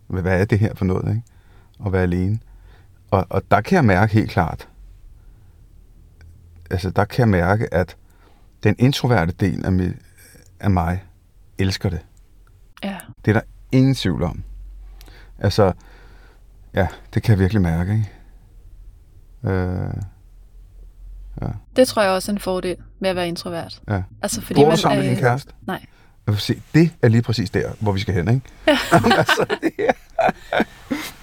[0.08, 1.24] hvad, er det her for noget, ikke?
[1.86, 2.40] At være alene.
[3.12, 4.68] Og, og der kan jeg mærke helt klart,
[6.72, 7.96] altså der kan jeg mærke, at
[8.64, 9.94] den introverte del af, mig,
[10.60, 11.04] af mig
[11.58, 12.00] elsker det.
[12.84, 12.98] Ja.
[13.26, 14.44] Det er der ingen tvivl om.
[15.40, 15.74] Altså,
[16.74, 18.10] ja, det kan jeg virkelig mærke, ikke?
[19.54, 19.94] Øh,
[21.76, 23.82] Det tror jeg også er en fordel med at være introvert.
[23.90, 24.04] ja.
[24.22, 25.54] Altså, fordi Bor du man sammen med er- din kæreste?
[25.68, 25.86] Nej.
[26.38, 28.42] Se, det er lige præcis der, hvor vi skal hen, ikke?
[28.68, 28.78] Ja.
[29.18, 29.72] altså, det,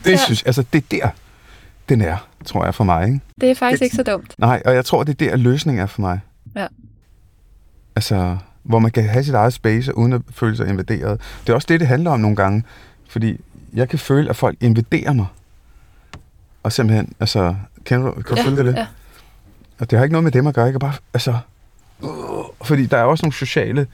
[0.04, 0.16] det Ja.
[0.16, 1.10] synes altså, det er der,
[1.88, 3.20] den er, tror jeg, for mig, ikke?
[3.40, 4.34] Det er faktisk Det- ikke så dumt.
[4.38, 6.20] Nej, og jeg tror, det er der, løsningen er for mig.
[6.56, 6.66] Ja.
[7.96, 11.20] Altså, hvor man kan have sit eget space, uden at føle sig invaderet.
[11.46, 12.64] Det er også det, det handler om nogle gange.
[13.08, 13.40] Fordi
[13.74, 15.26] jeg kan føle, at folk invaderer mig.
[16.62, 17.54] Og simpelthen, altså,
[17.86, 18.74] kan du, kan du følge det?
[18.76, 18.86] ja.
[19.78, 20.70] Og det har ikke noget med dem at gøre.
[20.70, 21.38] Kan bare, altså,
[22.02, 22.08] øh,
[22.62, 23.86] fordi der er også nogle sociale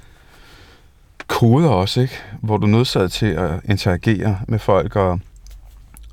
[1.26, 2.14] koder også, ikke?
[2.40, 5.20] Hvor du er nødsaget til at interagere med folk og,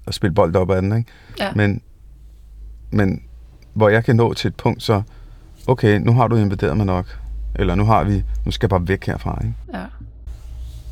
[0.05, 1.11] og spille bold op ad den, ikke?
[1.39, 1.51] Ja.
[1.55, 1.81] Men,
[2.91, 3.23] men
[3.73, 5.01] hvor jeg kan nå til et punkt, så,
[5.67, 7.19] okay, nu har du invaderet mig nok.
[7.55, 9.55] Eller nu har vi, nu skal jeg bare væk herfra, ikke?
[9.73, 9.85] ja.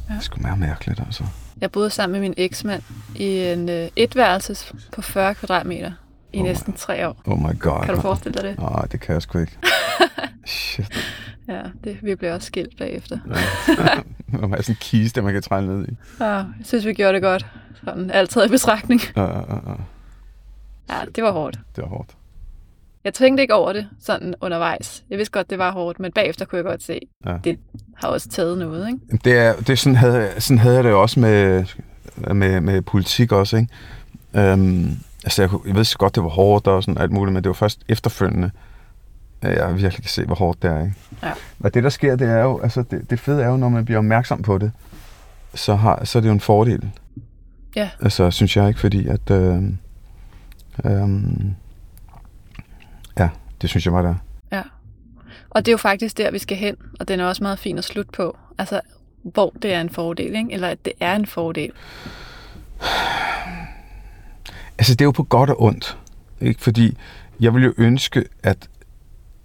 [0.08, 1.24] Det er sgu meget mærkeligt, altså.
[1.62, 2.82] Jeg boede sammen med min eksmand
[3.16, 5.92] i en øh, etværelses på 40 kvadratmeter
[6.34, 7.16] i Oh næsten tre år.
[7.26, 7.86] Oh my god.
[7.86, 8.60] Kan du forestille dig det?
[8.60, 9.58] Nej, det kan jeg sgu ikke.
[10.46, 10.92] Shit.
[11.50, 13.18] Ja, det, vi blev også skilt bagefter.
[14.28, 15.92] Man har sådan en kiste, man kan trænge ned i.
[16.20, 17.46] Ja, jeg synes, vi gjorde det godt.
[17.86, 19.02] Sådan altid i betragtning.
[19.16, 19.74] Ja, ja, ja.
[20.90, 21.60] Ja, det var hårdt.
[21.76, 22.10] Det var hårdt.
[23.04, 25.04] Jeg tænkte ikke over det sådan undervejs.
[25.10, 27.38] Jeg vidste godt, det var hårdt, men bagefter kunne jeg godt se, Ja.
[27.44, 27.60] det
[27.96, 29.20] har også taget noget, ikke?
[29.24, 31.66] Det er, det er sådan, havde, sådan havde jeg det også med,
[32.34, 33.70] med, med politik også, ikke?
[34.36, 34.90] Øhm,
[35.24, 37.50] altså, jeg, jeg ved så godt, det var hårdt og sådan alt muligt, men det
[37.50, 38.52] var først efterfølgende,
[39.42, 40.94] at jeg virkelig kan se, hvor hårdt det er, ikke?
[41.24, 41.32] Ja.
[41.60, 43.86] Og det, der sker, det er jo, altså, det, det fede er jo, når man
[43.86, 44.72] bliver opmærksom på det,
[45.54, 46.90] så, har, så er det jo en fordel.
[47.76, 47.90] Ja.
[48.02, 49.32] Altså, synes jeg ikke, fordi at...
[49.32, 49.64] Øh,
[50.86, 51.10] øh,
[53.18, 53.30] ja,
[53.62, 54.16] det synes jeg var der.
[54.52, 54.62] Ja.
[55.50, 57.78] Og det er jo faktisk der, vi skal hen, og den er også meget fin
[57.78, 58.38] at slutte på.
[58.58, 58.82] Altså,
[59.24, 60.54] hvor det er en fordel, ikke?
[60.54, 61.72] Eller at det er en fordel.
[64.78, 65.98] Altså, det er jo på godt og ondt.
[66.42, 66.62] Ikke?
[66.62, 66.98] Fordi
[67.40, 68.70] jeg ville jo ønske, at,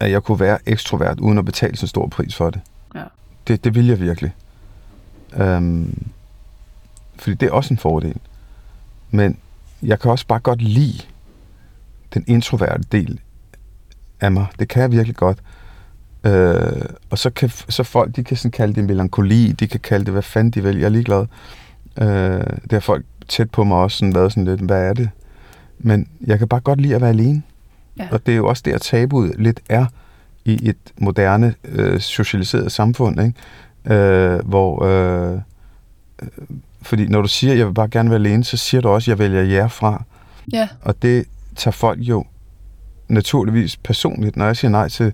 [0.05, 2.61] at jeg kunne være ekstrovert, uden at betale så stor pris for det.
[2.95, 3.03] Ja.
[3.49, 4.35] Det, det vil jeg virkelig.
[5.41, 6.13] Um,
[7.19, 8.17] fordi det er også en fordel.
[9.11, 9.39] Men
[9.83, 11.03] jeg kan også bare godt lide
[12.15, 13.21] den introverte del
[14.21, 14.47] af mig.
[14.59, 15.39] Det kan jeg virkelig godt.
[16.25, 20.05] Øh, og så kan så folk, de kan sådan kalde det melankoli, de kan kalde
[20.05, 21.27] det, hvad fanden de vil, jeg er ligeglad.
[21.99, 25.11] Øh, det har folk tæt på mig også sådan været sådan lidt, hvad er det?
[25.79, 27.43] Men jeg kan bare godt lide at være alene.
[27.99, 28.09] Ja.
[28.11, 29.87] Og det er jo også der, tabuet lidt er
[30.45, 33.95] i et moderne, øh, socialiseret samfund, ikke?
[33.95, 34.85] Øh, hvor...
[34.85, 35.39] Øh,
[36.23, 36.29] øh,
[36.83, 39.19] fordi når du siger, jeg vil bare gerne være alene, så siger du også, jeg
[39.19, 40.05] vælger jer fra.
[40.53, 41.25] Ja, Og det
[41.57, 42.25] tager folk jo
[43.09, 44.37] naturligvis personligt.
[44.37, 45.13] Når jeg siger nej til,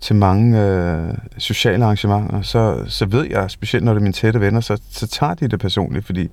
[0.00, 4.40] til mange øh, sociale arrangementer, så, så ved jeg, specielt når det er mine tætte
[4.40, 6.28] venner, så, så tager de det personligt, fordi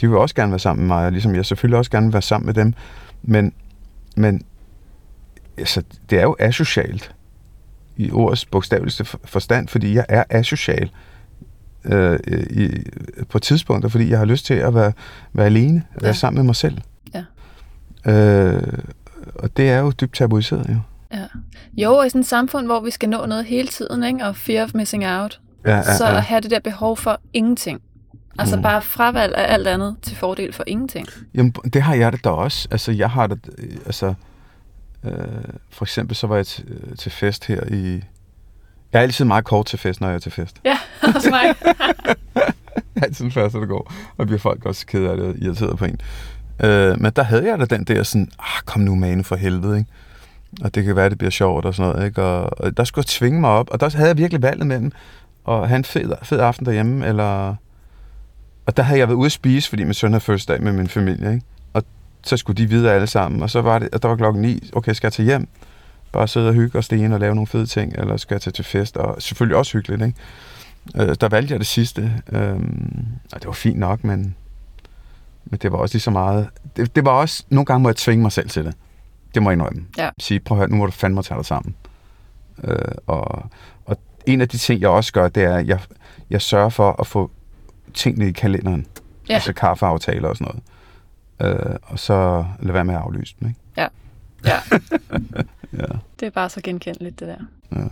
[0.00, 2.12] de vil også gerne være sammen med mig, og ligesom jeg selvfølgelig også gerne vil
[2.12, 2.74] være sammen med dem.
[3.22, 3.52] Men,
[4.16, 4.42] men
[5.62, 7.14] altså, det er jo asocialt
[7.96, 10.90] i ordets bogstaveligste for- forstand, fordi jeg er asocial
[11.84, 12.18] øh,
[12.50, 12.68] i,
[13.28, 14.92] på tidspunkter, fordi jeg har lyst til at være,
[15.32, 16.12] være alene, være Ja.
[16.12, 16.78] sammen med mig selv.
[17.14, 17.24] Ja.
[18.12, 18.62] Øh,
[19.34, 20.76] og det er jo dybt tabuiseret, jo.
[21.18, 21.24] ja.
[21.76, 24.24] Jo, og i sådan et samfund, hvor vi skal nå noget hele tiden, ikke?
[24.26, 26.16] og fear of missing out, Ja, ja, så ja.
[26.16, 27.80] at have det der behov for ingenting.
[28.38, 28.62] Altså Mm.
[28.62, 31.06] bare fravalg af alt andet til fordel for ingenting.
[31.34, 32.68] Jamen, det har jeg det da også.
[32.70, 34.14] Altså, jeg har det, øh, altså,
[35.04, 35.12] øh,
[35.70, 38.02] for eksempel så var jeg til, øh, til fest her i,
[38.92, 40.60] jeg er altid meget kort til fest, når jeg er til fest.
[40.64, 40.78] Ja,
[41.14, 41.54] også mig.
[42.94, 45.34] Jeg er altid den første, der går, og bliver folk også ked af det og
[45.38, 46.00] irriteret på en.
[46.64, 49.78] Øh, men der havde jeg da den der sådan, ah, kom nu mane for helvede,
[49.78, 49.90] ikke?
[50.60, 52.22] Og det kan være, det bliver sjovt og sådan noget, ikke?
[52.22, 54.92] Og, og der skulle jeg tvinge mig op, og der havde jeg virkelig valget mellem
[55.48, 57.54] at have en fed, fed aften derhjemme, eller...
[58.66, 60.88] Og der havde jeg været ude at spise, fordi min søn havde fødselsdag med min
[60.88, 61.46] familie, ikke?
[62.24, 64.70] Så skulle de videre alle sammen, og så var det, og der var klokken 9,
[64.72, 65.48] okay, skal jeg tage hjem?
[66.12, 68.52] Bare sidde og hygge og stene og lave nogle fede ting, eller skal jeg tage
[68.52, 68.96] til fest?
[68.96, 70.14] Og selvfølgelig også hyggeligt, ikke?
[70.96, 74.34] Øh, der valgte jeg det sidste, øhm, og det var fint nok, men,
[75.44, 76.48] men det var også lige så meget...
[76.76, 77.44] Det, det var også...
[77.48, 78.74] Nogle gange må jeg tvinge mig selv til det.
[79.34, 79.86] Det må jeg indrømme.
[79.98, 80.10] Ja.
[80.18, 81.74] Sige, prøv at høre, nu må du fandme tage dig sammen.
[82.64, 83.50] Øh, og,
[83.84, 83.96] og
[84.26, 85.80] en af de ting, jeg også gør, det er, at jeg,
[86.30, 87.30] jeg sørger for at få
[87.94, 88.86] tingene i kalenderen.
[89.28, 89.34] Ja.
[89.34, 90.62] Altså kaffeaftaler og sådan noget.
[91.40, 93.60] Øh, og så lad være med at aflyse dem, ikke?
[93.76, 93.88] Ja.
[95.78, 95.86] Ja,
[96.20, 97.36] Det er bare så genkendeligt, det der.
[97.80, 97.84] ja.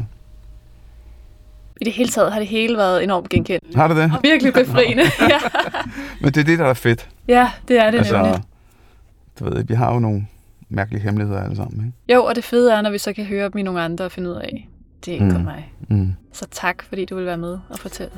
[1.80, 3.76] I det hele taget har det hele været enormt genkendeligt.
[3.76, 4.12] Har du det?
[4.16, 5.03] Og virkelig befriende.
[5.30, 5.38] ja.
[6.20, 7.09] Men det er det, der er fedt.
[7.28, 8.43] ja, det er det altså, nemlig.
[9.38, 10.26] du ved, vi har jo nogle
[10.68, 12.14] mærkelige hemmeligheder alle sammen, ikke?
[12.14, 14.12] Jo, og det fede er, når vi så kan høre dem i nogle andre og
[14.12, 14.68] finde ud af,
[15.05, 15.45] det er ikke Mm.
[15.45, 15.72] mig.
[15.88, 16.12] Mm.
[16.32, 18.12] Så tak, fordi du vil være med og fortælle.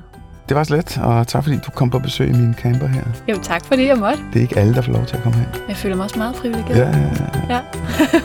[0.52, 3.02] Det var slet, og tak fordi du kom på besøg i min camper her.
[3.28, 4.22] Jo, tak fordi jeg måtte.
[4.32, 5.46] Det er ikke alle, der får lov til at komme her.
[5.68, 6.76] Jeg føler mig også meget privilegeret.
[6.76, 7.08] Ja, ja,
[7.48, 7.60] ja.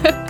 [0.05, 0.11] ja.